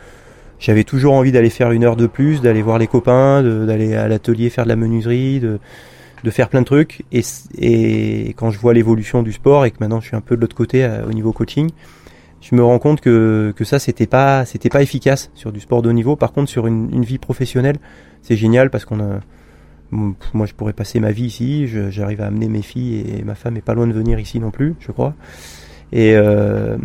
[0.59, 4.09] j'avais toujours envie d'aller faire une heure de plus, d'aller voir les copains, d'aller à
[4.09, 5.59] l'atelier faire de la menuiserie, de,
[6.25, 7.05] de faire plein de trucs.
[7.13, 7.23] Et,
[7.59, 10.41] et quand je vois l'évolution du sport et que maintenant je suis un peu de
[10.41, 11.71] l'autre côté euh, au niveau coaching,
[12.41, 15.83] je me rends compte que, que ça c'était pas c'était pas efficace sur du sport
[15.83, 16.17] de haut niveau.
[16.17, 17.77] Par contre sur une, une vie professionnelle,
[18.23, 19.21] c'est génial parce qu'on a
[19.91, 21.67] moi, je pourrais passer ma vie ici.
[21.91, 24.51] J'arrive à amener mes filles et ma femme est pas loin de venir ici non
[24.51, 25.15] plus, je crois.
[25.93, 26.77] Et, euh,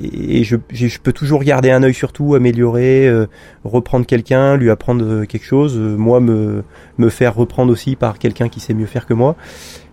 [0.00, 3.26] et je, je, peux toujours garder un œil sur tout, améliorer, euh,
[3.64, 6.64] reprendre quelqu'un, lui apprendre quelque chose, euh, moi me,
[6.98, 9.36] me faire reprendre aussi par quelqu'un qui sait mieux faire que moi.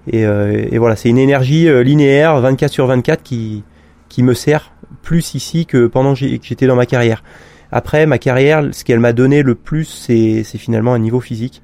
[0.08, 3.64] Et, euh, et voilà, c'est une énergie linéaire, 24 sur 24, qui,
[4.08, 4.72] qui me sert
[5.02, 7.24] plus ici que pendant que j'étais dans ma carrière.
[7.72, 11.62] Après, ma carrière, ce qu'elle m'a donné le plus, c'est finalement un niveau physique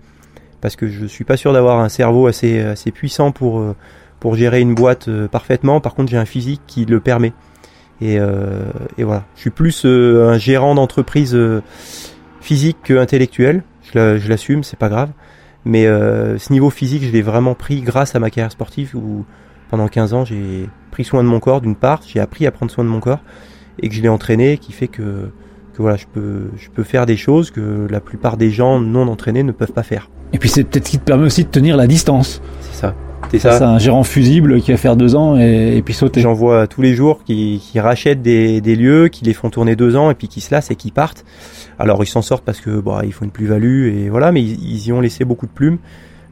[0.62, 3.76] parce que je suis pas sûr d'avoir un cerveau assez, assez puissant pour, euh,
[4.20, 5.82] pour gérer une boîte euh, parfaitement.
[5.82, 7.34] Par contre, j'ai un physique qui le permet.
[8.02, 8.66] Et, euh,
[8.98, 11.38] et voilà, je suis plus un gérant d'entreprise
[12.42, 13.64] physique que intellectuel.
[13.94, 15.12] Je l'assume, c'est pas grave.
[15.64, 19.26] Mais ce niveau physique, je l'ai vraiment pris grâce à ma carrière sportive où
[19.70, 22.72] pendant 15 ans, j'ai pris soin de mon corps d'une part, j'ai appris à prendre
[22.72, 23.20] soin de mon corps
[23.80, 25.32] et que je l'ai entraîné, qui fait que,
[25.74, 29.08] que voilà, je peux, je peux faire des choses que la plupart des gens non
[29.08, 30.10] entraînés ne peuvent pas faire.
[30.34, 32.42] Et puis c'est peut-être ce qui te permet aussi de tenir la distance.
[32.62, 32.96] C'est ça.
[33.32, 33.58] C'est ça.
[33.58, 36.22] C'est un gérant fusible qui va faire deux ans et, puis sauter.
[36.22, 39.76] J'en vois tous les jours qui, qui rachètent des, des, lieux, qui les font tourner
[39.76, 41.26] deux ans et puis qui se lassent et qui partent.
[41.80, 44.88] Alors ils s'en sortent parce que bon, ils font une plus-value et voilà, mais ils,
[44.88, 45.78] y ont laissé beaucoup de plumes.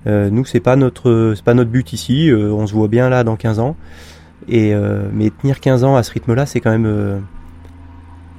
[0.05, 2.29] Euh, nous c'est pas notre c'est pas notre but ici.
[2.29, 3.75] Euh, on se voit bien là dans 15 ans.
[4.47, 7.21] Et euh, mais tenir 15 ans à ce rythme-là, c'est quand même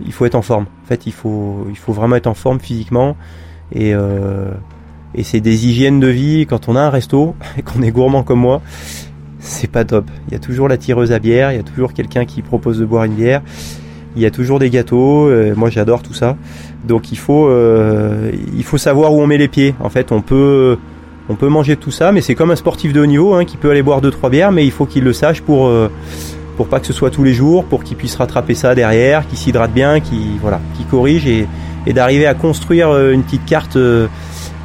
[0.05, 0.67] il faut être en forme.
[0.85, 3.17] En fait, il faut il faut vraiment être en forme physiquement
[3.73, 3.95] et
[5.15, 8.23] et c'est des hygiènes de vie quand on a un resto et qu'on est gourmand
[8.23, 8.63] comme moi.
[9.39, 10.07] C'est pas top.
[10.29, 12.79] Il y a toujours la tireuse à bière, il y a toujours quelqu'un qui propose
[12.79, 13.43] de boire une bière,
[14.17, 15.29] il y a toujours des gâteaux.
[15.29, 16.37] Euh, moi, j'adore tout ça.
[16.87, 19.75] Donc, il faut, euh, il faut savoir où on met les pieds.
[19.81, 20.79] En fait, on peut,
[21.29, 23.59] on peut manger tout ça, mais c'est comme un sportif de haut niveau hein, qui
[23.59, 25.91] peut aller boire deux trois bières, mais il faut qu'il le sache pour, euh,
[26.57, 29.37] pour pas que ce soit tous les jours, pour qu'il puisse rattraper ça derrière, qu'il
[29.37, 31.47] s'hydrate bien, qu'il voilà, qu'il corrige et,
[31.87, 33.77] et d'arriver à construire une petite carte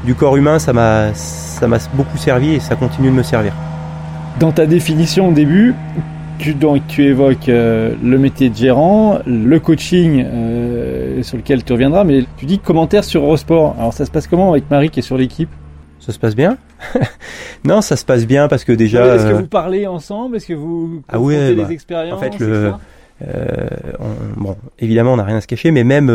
[0.05, 3.53] du corps humain, ça m'a ça m'a beaucoup servi et ça continue de me servir.
[4.39, 5.75] Dans ta définition au début,
[6.39, 11.73] tu, donc, tu évoques euh, le métier de gérant, le coaching euh, sur lequel tu
[11.73, 13.75] reviendras, mais tu dis commentaire sur Eurosport.
[13.77, 15.49] Alors ça se passe comment avec Marie qui est sur l'équipe?
[15.99, 16.57] Ça se passe bien
[17.65, 19.15] Non, ça se passe bien parce que déjà.
[19.15, 22.21] Est-ce que euh, vous parlez ensemble Est-ce que vous ah oui, les bah, expériences En
[22.21, 22.71] fait, le,
[24.37, 26.09] bon, évidemment, on n'a rien à se cacher, mais même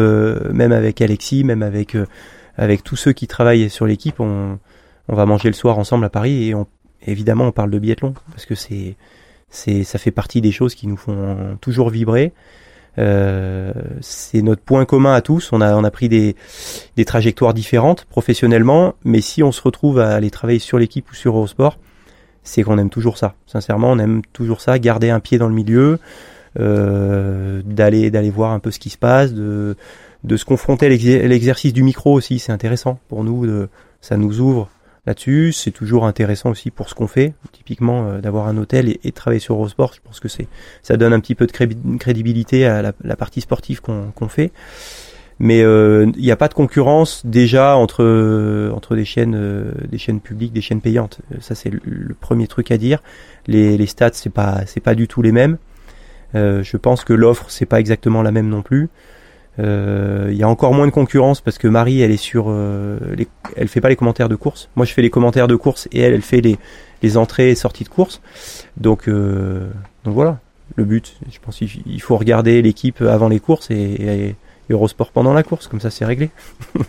[0.53, 1.94] même avec Alexis, même avec
[2.57, 4.59] avec tous ceux qui travaillent sur l'équipe, on,
[5.09, 6.67] on va manger le soir ensemble à Paris et on,
[7.07, 8.97] évidemment on parle de biathlon parce que c'est
[9.51, 12.33] c'est ça fait partie des choses qui nous font toujours vibrer.
[12.99, 15.53] Euh, c'est notre point commun à tous.
[15.53, 16.37] On a on a pris des
[16.97, 21.14] des trajectoires différentes professionnellement, mais si on se retrouve à aller travailler sur l'équipe ou
[21.14, 21.79] sur Eurosport,
[22.43, 23.35] c'est qu'on aime toujours ça.
[23.47, 25.99] Sincèrement, on aime toujours ça, garder un pied dans le milieu,
[26.59, 29.77] euh, d'aller d'aller voir un peu ce qui se passe, de
[30.25, 33.69] de se confronter à l'exercice du micro aussi, c'est intéressant pour nous, de,
[34.01, 34.71] ça nous ouvre
[35.07, 38.99] là-dessus, c'est toujours intéressant aussi pour ce qu'on fait, typiquement euh, d'avoir un hôtel et,
[39.05, 40.49] de travailler sur Eurosport, je pense que c'est
[40.83, 41.53] ça donne un petit peu de
[41.99, 44.51] crédibilité à la, partie sportive qu'on fait.
[45.41, 49.99] Mais euh, il n'y a pas de concurrence déjà entre entre des chaînes euh, des
[49.99, 51.19] chaînes publiques, des chaînes payantes.
[51.41, 53.03] Ça c'est le, premier truc à dire.
[53.49, 55.59] Les, les stats c'est pas c'est pas du tout les mêmes.
[56.35, 58.89] je pense que l'offre c'est pas exactement la même non plus.
[59.61, 62.99] Euh, il y a encore moins de concurrence parce que Marie, elle est sur, euh,
[63.17, 64.69] les, elle fait pas les commentaires de course.
[64.77, 66.59] Moi, je fais les commentaires de course et elle, elle fait les,
[67.03, 68.21] les entrées et sorties de course.
[68.77, 69.69] Donc, euh,
[70.05, 70.38] donc voilà,
[70.75, 71.17] le but.
[71.31, 74.37] Je pense qu'il faut regarder l'équipe avant les courses et, et,
[74.71, 76.31] Eurosport pendant la course, comme ça, c'est réglé.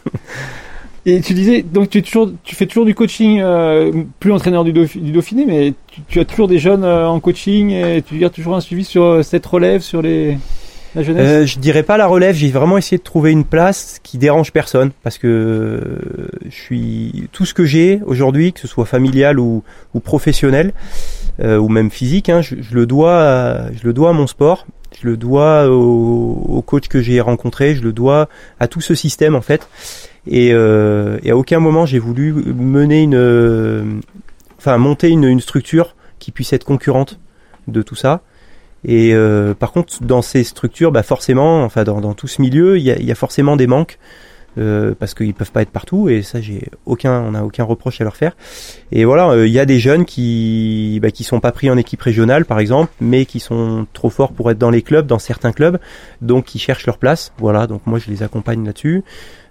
[1.07, 4.63] Et tu disais, donc tu, es toujours, tu fais toujours du coaching, euh, plus entraîneur
[4.63, 8.33] du, Dauphiné, mais tu, tu, as toujours des jeunes euh, en coaching et tu gardes
[8.33, 10.39] toujours un suivi sur cette relève, sur les
[10.97, 14.51] euh, je dirais pas la relève, j'ai vraiment essayé de trouver une place qui dérange
[14.51, 19.39] personne parce que euh, je suis tout ce que j'ai aujourd'hui, que ce soit familial
[19.39, 20.73] ou, ou professionnel,
[21.43, 24.65] ou même physique, hein, je, le dois, à, je le dois à mon sport,
[24.97, 28.29] je le dois au, au coach que j'ai rencontré, je le dois
[28.59, 29.67] à tout ce système en fait.
[30.27, 34.01] Et, euh, et à aucun moment j'ai voulu mener une,
[34.57, 37.19] enfin monter une, une, structure qui puisse être concurrente
[37.67, 38.21] de tout ça.
[38.85, 42.77] Et euh, par contre, dans ces structures, bah forcément, enfin dans, dans tout ce milieu,
[42.77, 43.97] il y a, y a, forcément des manques.
[44.57, 47.99] Euh, parce qu'ils peuvent pas être partout et ça j'ai aucun on a aucun reproche
[47.99, 48.37] à leur faire
[48.89, 51.75] et voilà euh, il y a des jeunes qui bah, qui sont pas pris en
[51.75, 55.19] équipe régionale par exemple mais qui sont trop forts pour être dans les clubs dans
[55.19, 55.77] certains clubs
[56.21, 59.03] donc qui cherchent leur place voilà donc moi je les accompagne là-dessus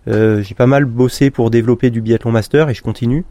[0.08, 3.26] euh, j'ai pas mal bossé pour développer du biathlon master et je continue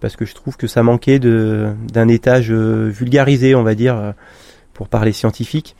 [0.00, 3.96] parce que je trouve que ça manquait de d'un étage euh, vulgarisé, on va dire,
[3.96, 4.12] euh,
[4.78, 5.74] pour parler scientifique,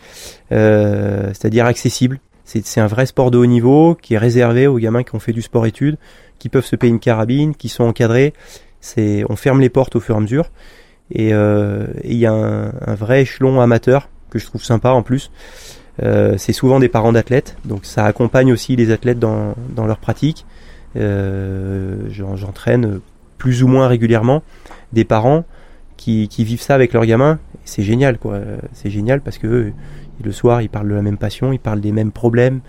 [0.51, 2.19] c'est-à-dire accessible.
[2.45, 5.33] C'est un vrai sport de haut niveau qui est réservé aux gamins qui ont fait
[5.33, 5.99] du sport-études,
[6.41, 8.33] qui peuvent se payer une carabine, qui sont encadrés.
[8.81, 10.51] C'est on ferme les portes au fur et à mesure.
[11.13, 15.31] Et il y a un, un, vrai échelon amateur que je trouve sympa en plus.
[16.03, 19.99] Euh, c'est souvent des parents d'athlètes, donc ça accompagne aussi les athlètes dans, dans leur
[19.99, 20.47] pratique.
[20.97, 23.01] Euh, J'entraîne
[23.37, 24.43] plus ou moins régulièrement
[24.93, 25.45] des parents
[25.97, 27.39] qui, qui vivent ça avec leurs gamins.
[27.69, 28.41] C'est génial, quoi.
[28.73, 29.73] C'est génial parce que
[30.23, 32.61] le soir ils parlent de la même passion, ils parlent des mêmes problèmes.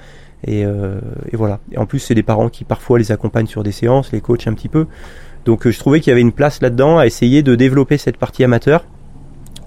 [0.45, 0.99] Et, euh,
[1.33, 1.59] voilà.
[1.75, 4.53] En plus, c'est des parents qui parfois les accompagnent sur des séances, les coachent un
[4.53, 4.87] petit peu.
[5.45, 8.17] Donc, euh, je trouvais qu'il y avait une place là-dedans à essayer de développer cette
[8.17, 8.85] partie amateur,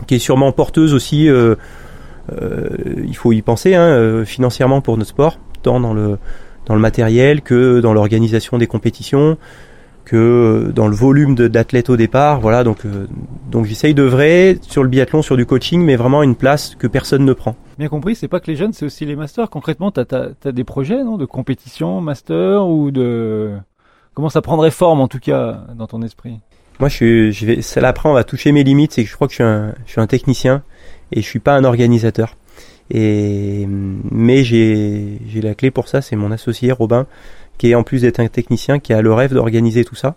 [0.07, 1.57] qui est sûrement porteuse aussi euh,
[2.31, 2.69] euh,
[3.05, 6.19] il faut y penser hein, euh, financièrement pour notre sport, tant dans le
[6.69, 9.37] matériel que dans l'organisation des compétitions,
[10.05, 12.41] que dans le volume d'athlètes au départ.
[12.41, 13.07] Voilà, donc euh,
[13.51, 17.25] donc j'essaye d'œuvrer sur le biathlon, sur du coaching, mais vraiment une place que personne
[17.25, 17.57] ne prend.
[17.79, 19.51] Bien compris, c'est pas que les jeunes, c'est aussi les masters.
[19.51, 23.53] Concrètement, tu as, des projets non, de compétition, master ou de
[24.15, 26.39] comment ça prendrait forme en tout cas dans ton esprit?
[26.81, 29.15] Moi, je, suis, je vais, là après on va toucher mes limites, c'est que je
[29.15, 30.63] crois que je suis un, je suis un technicien
[31.13, 32.37] et je suis pas un organisateur.
[32.91, 37.07] Et mais j'ai j'ai la clé pour ça, c'est mon associé Robin,
[37.59, 40.17] qui est en plus d'être un technicien, qui a le rêve d'organiser tout ça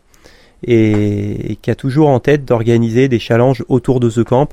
[0.64, 4.50] et, qui a toujours en tête d'organiser des challenges autour de The Camp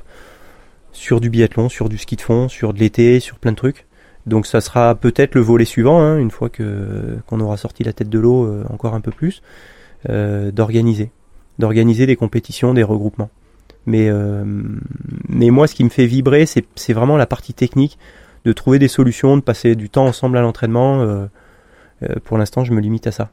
[0.91, 3.85] sur du biathlon, sur du ski de fond, sur de l'été, sur plein de trucs.
[4.25, 7.93] Donc ça sera peut-être le volet suivant, hein, une fois que qu'on aura sorti la
[7.93, 9.41] tête de l'eau euh, encore un peu plus,
[10.09, 11.11] euh, d'organiser,
[11.59, 13.29] d'organiser des compétitions, des regroupements.
[13.85, 14.45] Mais, euh,
[15.27, 17.97] mais moi, ce qui me fait vibrer, c'est vraiment la partie technique,
[18.45, 21.27] de trouver des solutions, de passer du temps ensemble à l'entraînement.
[22.03, 23.31] Euh, euh, pour l'instant, je me limite à ça.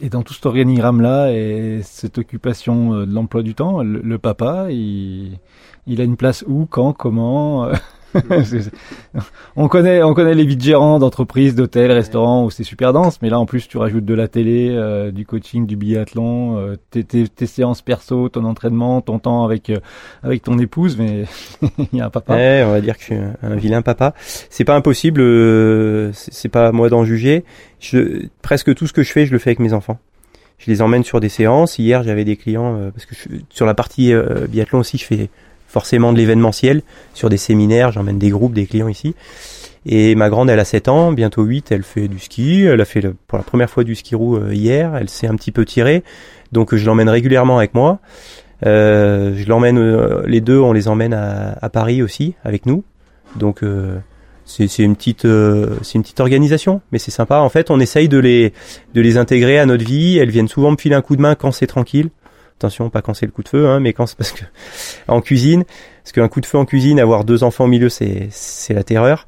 [0.00, 5.38] Et dans tout cet organigramme-là et cette occupation de l'emploi du temps, le, papa, il,
[5.86, 7.70] il, a une place où, quand, comment
[9.56, 13.30] on connaît, on connaît les vides gérants d'entreprises, d'hôtels, restaurants où c'est super dense, mais
[13.30, 17.04] là en plus tu rajoutes de la télé, euh, du coaching, du biathlon, euh, tes,
[17.04, 19.78] tes, séances perso, ton entraînement, ton temps avec euh,
[20.22, 21.24] avec ton épouse, mais
[21.92, 22.34] il y a un papa.
[22.34, 24.14] Ouais, on va dire que je suis un, vilain papa.
[24.50, 25.20] C'est pas impossible,
[26.14, 27.44] c'est pas à moi d'en juger.
[27.80, 29.98] Je, presque tout ce que je fais, je le fais avec mes enfants
[30.58, 31.78] je les emmène sur des séances.
[31.78, 33.14] Hier, j'avais des clients parce que
[33.50, 34.14] sur la partie
[34.48, 35.28] biathlon aussi, je fais
[35.76, 36.80] forcément de l'événementiel
[37.12, 39.14] sur des séminaires, j'emmène des groupes, des clients ici.
[39.84, 42.86] Et ma grande, elle a 7 ans, bientôt 8, elle fait du ski, elle a
[42.86, 45.66] fait pour la première fois du ski roue euh, hier, elle s'est un petit peu
[45.66, 46.02] tirée,
[46.50, 47.98] donc je l'emmène régulièrement avec moi.
[48.64, 52.82] Euh, je l'emmène, euh, les deux, on les emmène à, Paris aussi avec nous.
[53.36, 53.62] Donc
[54.46, 57.40] c'est une petite, une petite organisation, mais c'est sympa.
[57.40, 58.54] En fait, on essaye de les,
[58.94, 60.16] de les intégrer à notre vie.
[60.16, 62.08] Elles viennent souvent me filer un coup de main quand c'est tranquille.
[62.58, 64.44] Attention, pas quand c'est le coup de feu, hein, mais quand c'est parce que
[65.08, 65.64] en cuisine,
[66.02, 68.30] parce qu'un coup de feu en cuisine, avoir deux enfants au milieu, c'est
[68.70, 69.26] la terreur.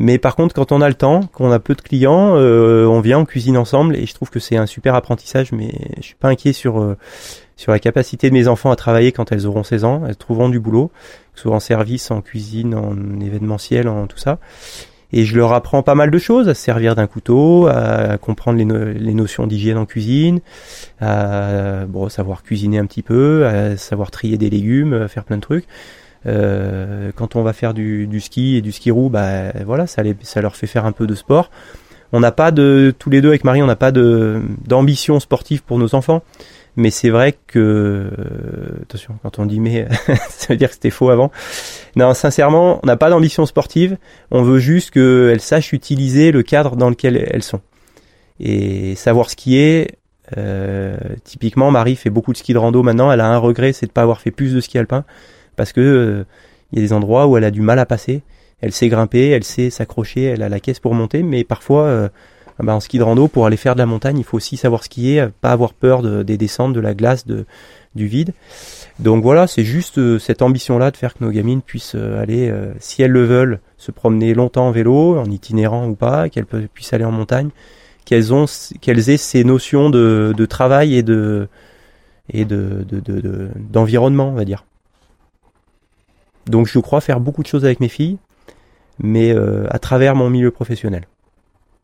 [0.00, 3.00] Mais par contre, quand on a le temps, qu'on a peu de clients, euh, on
[3.00, 5.52] vient, on cuisine ensemble, et je trouve que c'est un super apprentissage.
[5.52, 6.96] Mais je suis pas inquiet sur euh,
[7.56, 10.02] sur la capacité de mes enfants à travailler quand elles auront 16 ans.
[10.08, 10.90] Elles trouveront du boulot,
[11.32, 14.40] que ce soit en service, en cuisine, en événementiel, en tout ça
[15.16, 18.58] et je leur apprends pas mal de choses, à se servir d'un couteau, à comprendre
[18.58, 20.40] les, notions d'hygiène en cuisine,
[21.00, 25.42] à bon, savoir cuisiner un petit peu, à savoir trier des légumes, faire plein de
[25.42, 25.66] trucs.
[26.26, 30.02] Euh, quand on va faire du, ski et du ski roue, bah voilà, ça
[30.40, 31.48] leur fait faire un peu de sport.
[32.16, 35.64] On n'a pas de tous les deux avec Marie, on n'a pas de d'ambition sportive
[35.64, 36.22] pour nos enfants.
[36.76, 38.08] Mais c'est vrai que
[38.82, 39.88] attention, quand on dit mais,
[40.28, 41.32] ça veut dire que c'était faux avant.
[41.96, 43.96] Non, sincèrement, on n'a pas d'ambition sportive.
[44.30, 47.60] On veut juste qu'elles sachent utiliser le cadre dans lequel elles sont
[48.38, 49.96] et savoir skier.
[50.38, 53.10] Euh, typiquement, Marie fait beaucoup de ski de rando maintenant.
[53.10, 55.04] Elle a un regret, c'est de pas avoir fait plus de ski alpin
[55.56, 56.24] parce que euh,
[56.70, 58.22] il y a des endroits où elle a du mal à passer.
[58.64, 62.08] Elle sait grimper, elle sait s'accrocher, elle a la caisse pour monter, mais parfois euh,
[62.58, 64.56] Ah bah, en ski de rando, pour aller faire de la montagne, il faut aussi
[64.56, 67.46] savoir skier, pas avoir peur de, des descentes, de la glace, de,
[67.94, 68.32] du vide.
[69.00, 72.48] Donc voilà, c'est juste euh, cette ambition-là de faire que nos gamines puissent euh, aller,
[72.48, 76.46] euh, si elles le veulent, se promener longtemps en vélo, en itinérant ou pas, qu'elles
[76.46, 77.50] puissent aller en montagne,
[78.04, 78.46] qu'elles ont,
[78.80, 81.48] qu'elles aient ces notions de, de travail et de
[82.32, 82.86] et de,
[83.70, 84.64] d'environnement, on va dire.
[86.46, 88.16] Donc je crois faire beaucoup de choses avec mes filles,
[88.98, 89.34] mais
[89.70, 91.06] à travers mon milieu professionnel.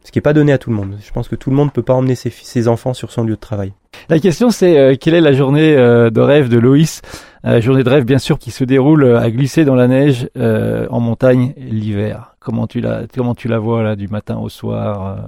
[0.04, 0.96] Ce qui n'est pas donné à tout le monde.
[1.04, 3.34] Je pense que tout le monde ne peut pas emmener ses, enfants sur son lieu
[3.34, 3.72] de travail.
[4.08, 7.02] La question c'est euh, quelle est la journée euh, de rêve de Loïs?
[7.44, 11.00] Euh, Journée de rêve bien sûr qui se déroule à glisser dans la neige en
[11.00, 12.34] montagne l'hiver.
[12.38, 15.18] Comment tu la comment tu la vois là du matin au soir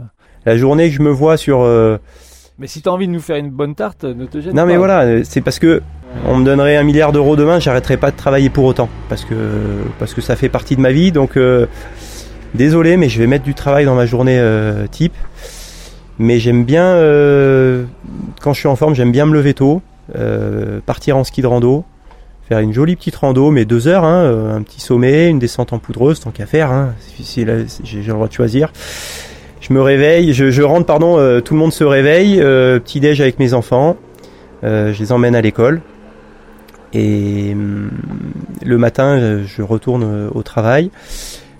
[0.47, 1.61] La journée que je me vois sur
[2.63, 4.61] Mais si tu as envie de nous faire une bonne tarte, ne te gêne pas.
[4.63, 5.83] Non mais voilà, c'est parce que
[6.27, 9.35] on me donnerait un milliard d'euros demain, j'arrêterais pas de travailler pour autant parce que
[9.99, 11.37] parce que ça fait partie de ma vie donc
[12.55, 15.15] Désolé, mais je vais mettre du travail dans ma journée euh, type.
[16.19, 17.85] Mais j'aime bien, euh,
[18.43, 19.81] quand je suis en forme, j'aime bien me lever tôt,
[20.17, 21.85] euh, partir en ski de rando,
[22.49, 25.79] faire une jolie petite rando, mais deux heures, hein, un petit sommet, une descente en
[25.79, 26.71] poudreuse, tant qu'à faire.
[26.71, 26.93] Hein,
[27.23, 27.67] j'ai le
[28.09, 28.71] droit de choisir.
[29.63, 33.39] Je me réveille, je, je rentre, pardon, tout le monde se réveille, petit déj avec
[33.39, 33.97] mes enfants,
[34.63, 35.81] je les emmène à l'école.
[36.93, 37.91] Et hum,
[38.63, 40.91] le matin, je retourne au travail.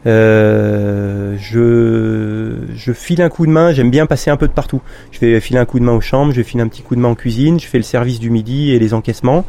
[0.05, 4.83] Euh, je, je file un coup de main, j'aime bien passer un peu de partout.
[5.13, 7.01] Je vais filer un coup de main aux chambres, je filer un petit coup de
[7.01, 9.45] main en cuisine, je fais le service du midi et les encaissements.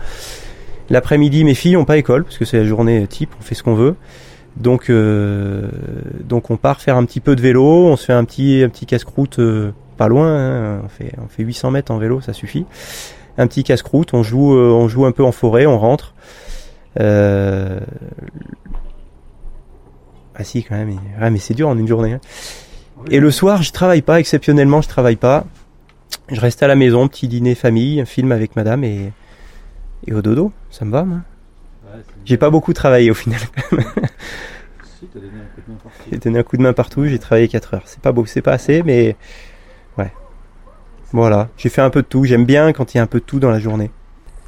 [0.90, 3.64] L'après-midi, mes filles n'ont pas école, parce que c'est la journée type, on fait ce
[3.64, 3.96] qu'on veut.
[4.58, 5.68] Donc, euh,
[6.24, 8.70] donc on part faire un petit peu de vélo, on se fait un petit, un
[8.70, 12.34] petit casse-croûte euh, pas loin, hein, on, fait, on fait 800 mètres en vélo, ça
[12.34, 12.66] suffit.
[13.38, 16.14] Un petit casse-croûte, on joue, on joue un peu en forêt, on rentre.
[17.00, 17.80] Euh,
[20.36, 21.00] ah si, quand même.
[21.20, 22.14] Ouais, mais c'est dur en une journée.
[22.14, 22.22] Hein.
[23.10, 25.46] Et le soir, je travaille pas, exceptionnellement, je travaille pas.
[26.30, 29.12] Je reste à la maison, petit dîner famille, un film avec madame et,
[30.08, 30.52] et au dodo.
[30.70, 31.20] Ça me va, moi.
[32.26, 33.40] J'ai pas beaucoup travaillé au final.
[35.00, 36.04] si, t'as donné un coup de main partout.
[36.12, 37.84] J'ai donné un coup de main partout, j'ai travaillé 4 heures.
[37.86, 39.16] C'est pas beau, c'est pas assez, mais
[39.98, 40.12] ouais.
[41.12, 42.26] Voilà, j'ai fait un peu de tout.
[42.26, 43.92] J'aime bien quand il y a un peu de tout dans la journée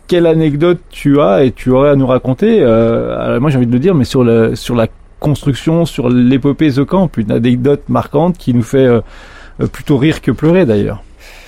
[0.08, 3.72] quelle anecdote tu as et tu aurais à nous raconter euh, Moi, j'ai envie de
[3.72, 4.88] le dire, mais sur, le, sur la
[5.20, 9.02] construction sur l'épopée The Camp, une anecdote marquante qui nous fait euh,
[9.62, 11.04] euh, plutôt rire que pleurer d'ailleurs.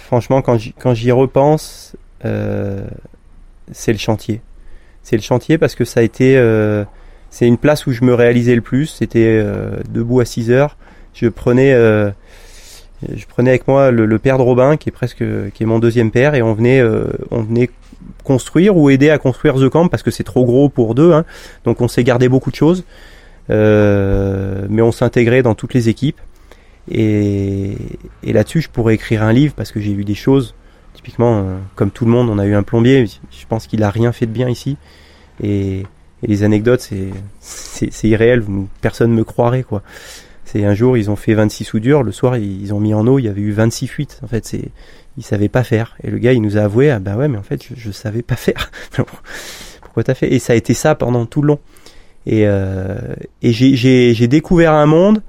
[0.06, 1.96] Franchement, quand j'y repense,
[2.26, 2.88] euh,
[3.72, 4.42] c'est le chantier.
[5.08, 6.34] C'est le chantier parce que ça a été,
[7.30, 8.88] c'est une place où je me réalisais le plus.
[8.88, 9.42] C'était
[9.90, 10.76] debout à 6 heures.
[11.14, 15.66] Je prenais, je prenais avec moi le, père de Robin, qui est presque, qui est
[15.66, 16.84] mon deuxième père, et on venait,
[17.32, 17.70] on venait
[18.26, 21.14] construire ou aider à construire The Camp parce que c'est trop gros pour deux.
[21.14, 21.24] Hein.
[21.64, 22.84] Donc on s'est gardé beaucoup de choses.
[23.50, 26.20] Euh, mais on s'intégrait dans toutes les équipes.
[26.90, 27.76] Et,
[28.24, 30.56] et là-dessus, je pourrais écrire un livre parce que j'ai vu des choses.
[31.08, 33.06] Typiquement, euh, comme tout le monde, on a eu un plombier.
[33.06, 34.76] Je pense qu'il a rien fait de bien ici.
[35.42, 35.86] Et,
[36.22, 36.92] les anecdotes,
[37.40, 38.44] c'est irréel.
[38.82, 39.64] Personne me croirait.
[40.44, 42.04] C'est un jour, ils ont fait 26 soudures.
[42.04, 43.20] Le soir, ils ont mis en eau.
[43.20, 44.20] Il y avait eu 26 fuites.
[44.22, 44.72] En fait, c'est
[45.18, 45.96] ils savaient pas faire.
[46.04, 47.92] Et le gars, il nous a avoué, ah bah ouais, mais en fait, je, je
[47.92, 48.70] savais pas faire.
[49.82, 50.34] Pourquoi t'as fait?
[50.34, 51.60] Et ça a été ça pendant tout le long.
[52.26, 52.98] Et, euh,
[53.42, 55.24] et j'ai découvert un monde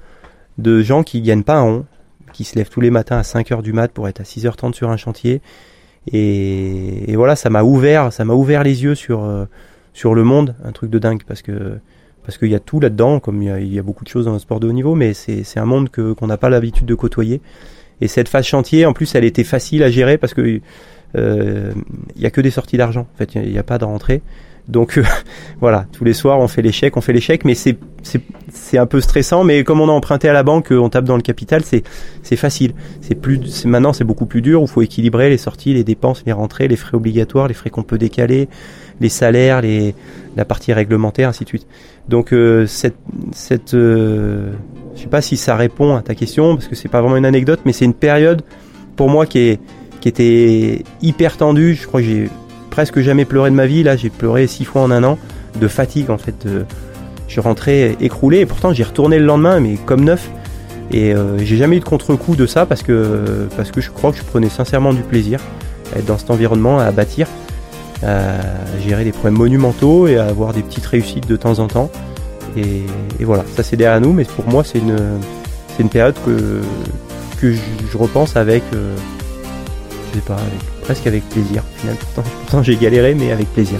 [0.57, 1.85] de gens qui gagnent pas un rond,
[2.39, 4.71] qui se lèvent tous les matins à 5 heures du mat pour être à 6h30
[4.71, 5.41] sur un chantier.
[6.09, 9.43] Et, voilà, ça m'a ouvert, ça m'a ouvert les yeux sur euh,
[9.91, 11.79] sur le monde, un truc de dingue parce que
[12.23, 14.09] parce qu'il y a tout là-dedans, comme il y a, il y a, beaucoup de
[14.09, 16.49] choses dans le sport de haut niveau, mais c'est un monde que qu'on n'a pas
[16.49, 17.41] l'habitude de côtoyer.
[17.99, 20.61] Et cette phase chantier, en plus, elle était facile à gérer parce que
[21.17, 21.73] euh,
[22.15, 23.05] il y a que des sorties d'argent.
[23.13, 24.21] En fait, il n'y a, a, pas de rentrée.
[24.69, 25.03] Donc euh,
[25.59, 27.77] voilà, tous les soirs on fait l'échec, on fait l'échec, mais c'est
[28.51, 29.43] c'est un peu stressant.
[29.43, 31.83] Mais comme on a emprunté à la banque, on tape dans le capital, c'est
[32.23, 32.73] c'est facile.
[33.01, 34.61] C'est plus maintenant c'est beaucoup plus dur.
[34.61, 37.83] Il faut équilibrer les sorties, les dépenses, les rentrées, les frais obligatoires, les frais qu'on
[37.83, 38.47] peut décaler,
[39.01, 39.95] les salaires, les
[40.37, 41.67] la partie réglementaire, ainsi de suite.
[42.07, 42.97] Donc euh, cette
[43.31, 44.51] cette euh,
[44.95, 47.25] je sais pas si ça répond à ta question parce que c'est pas vraiment une
[47.25, 48.43] anecdote, mais c'est une période
[48.95, 49.59] pour moi qui est
[49.99, 51.73] qui était hyper tendue.
[51.75, 52.29] Je crois que j'ai
[52.69, 53.83] presque jamais pleuré de ma vie.
[53.83, 55.17] Là, j'ai pleuré six fois en un an
[55.59, 56.47] de fatigue en fait.
[57.27, 60.29] je rentrais écroulé et pourtant j'ai retourné le lendemain, mais comme neuf.
[60.91, 64.11] Et euh, j'ai jamais eu de contre-coup de ça parce que parce que je crois
[64.11, 65.39] que je prenais sincèrement du plaisir
[65.93, 67.27] à être dans cet environnement, à bâtir,
[68.03, 68.37] à
[68.83, 71.91] gérer des problèmes monumentaux et à avoir des petites réussites de temps en temps.
[72.57, 72.83] Et,
[73.23, 74.97] voilà, ça c'est derrière nous, mais pour moi c'est une
[75.75, 76.61] c'est une période que
[77.39, 78.95] que je, repense avec euh,
[80.11, 81.61] je sais pas avec presque avec plaisir.
[82.15, 83.77] pourtant, j'ai galéré, mais avec plaisir.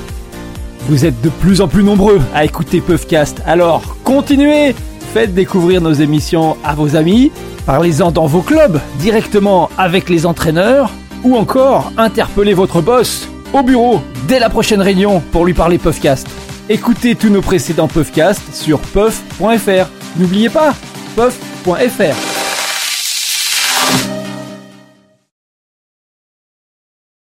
[0.87, 4.75] Vous êtes de plus en plus nombreux à écouter Puffcast, alors continuez
[5.11, 7.31] Faites découvrir nos émissions à vos amis,
[7.65, 10.91] parlez-en dans vos clubs, directement avec les entraîneurs,
[11.23, 16.27] ou encore interpellez votre boss au bureau dès la prochaine réunion pour lui parler Puffcast.
[16.69, 19.89] Écoutez tous nos précédents Puffcasts sur puff.fr.
[20.15, 20.75] N'oubliez pas,
[21.15, 22.28] puff.fr.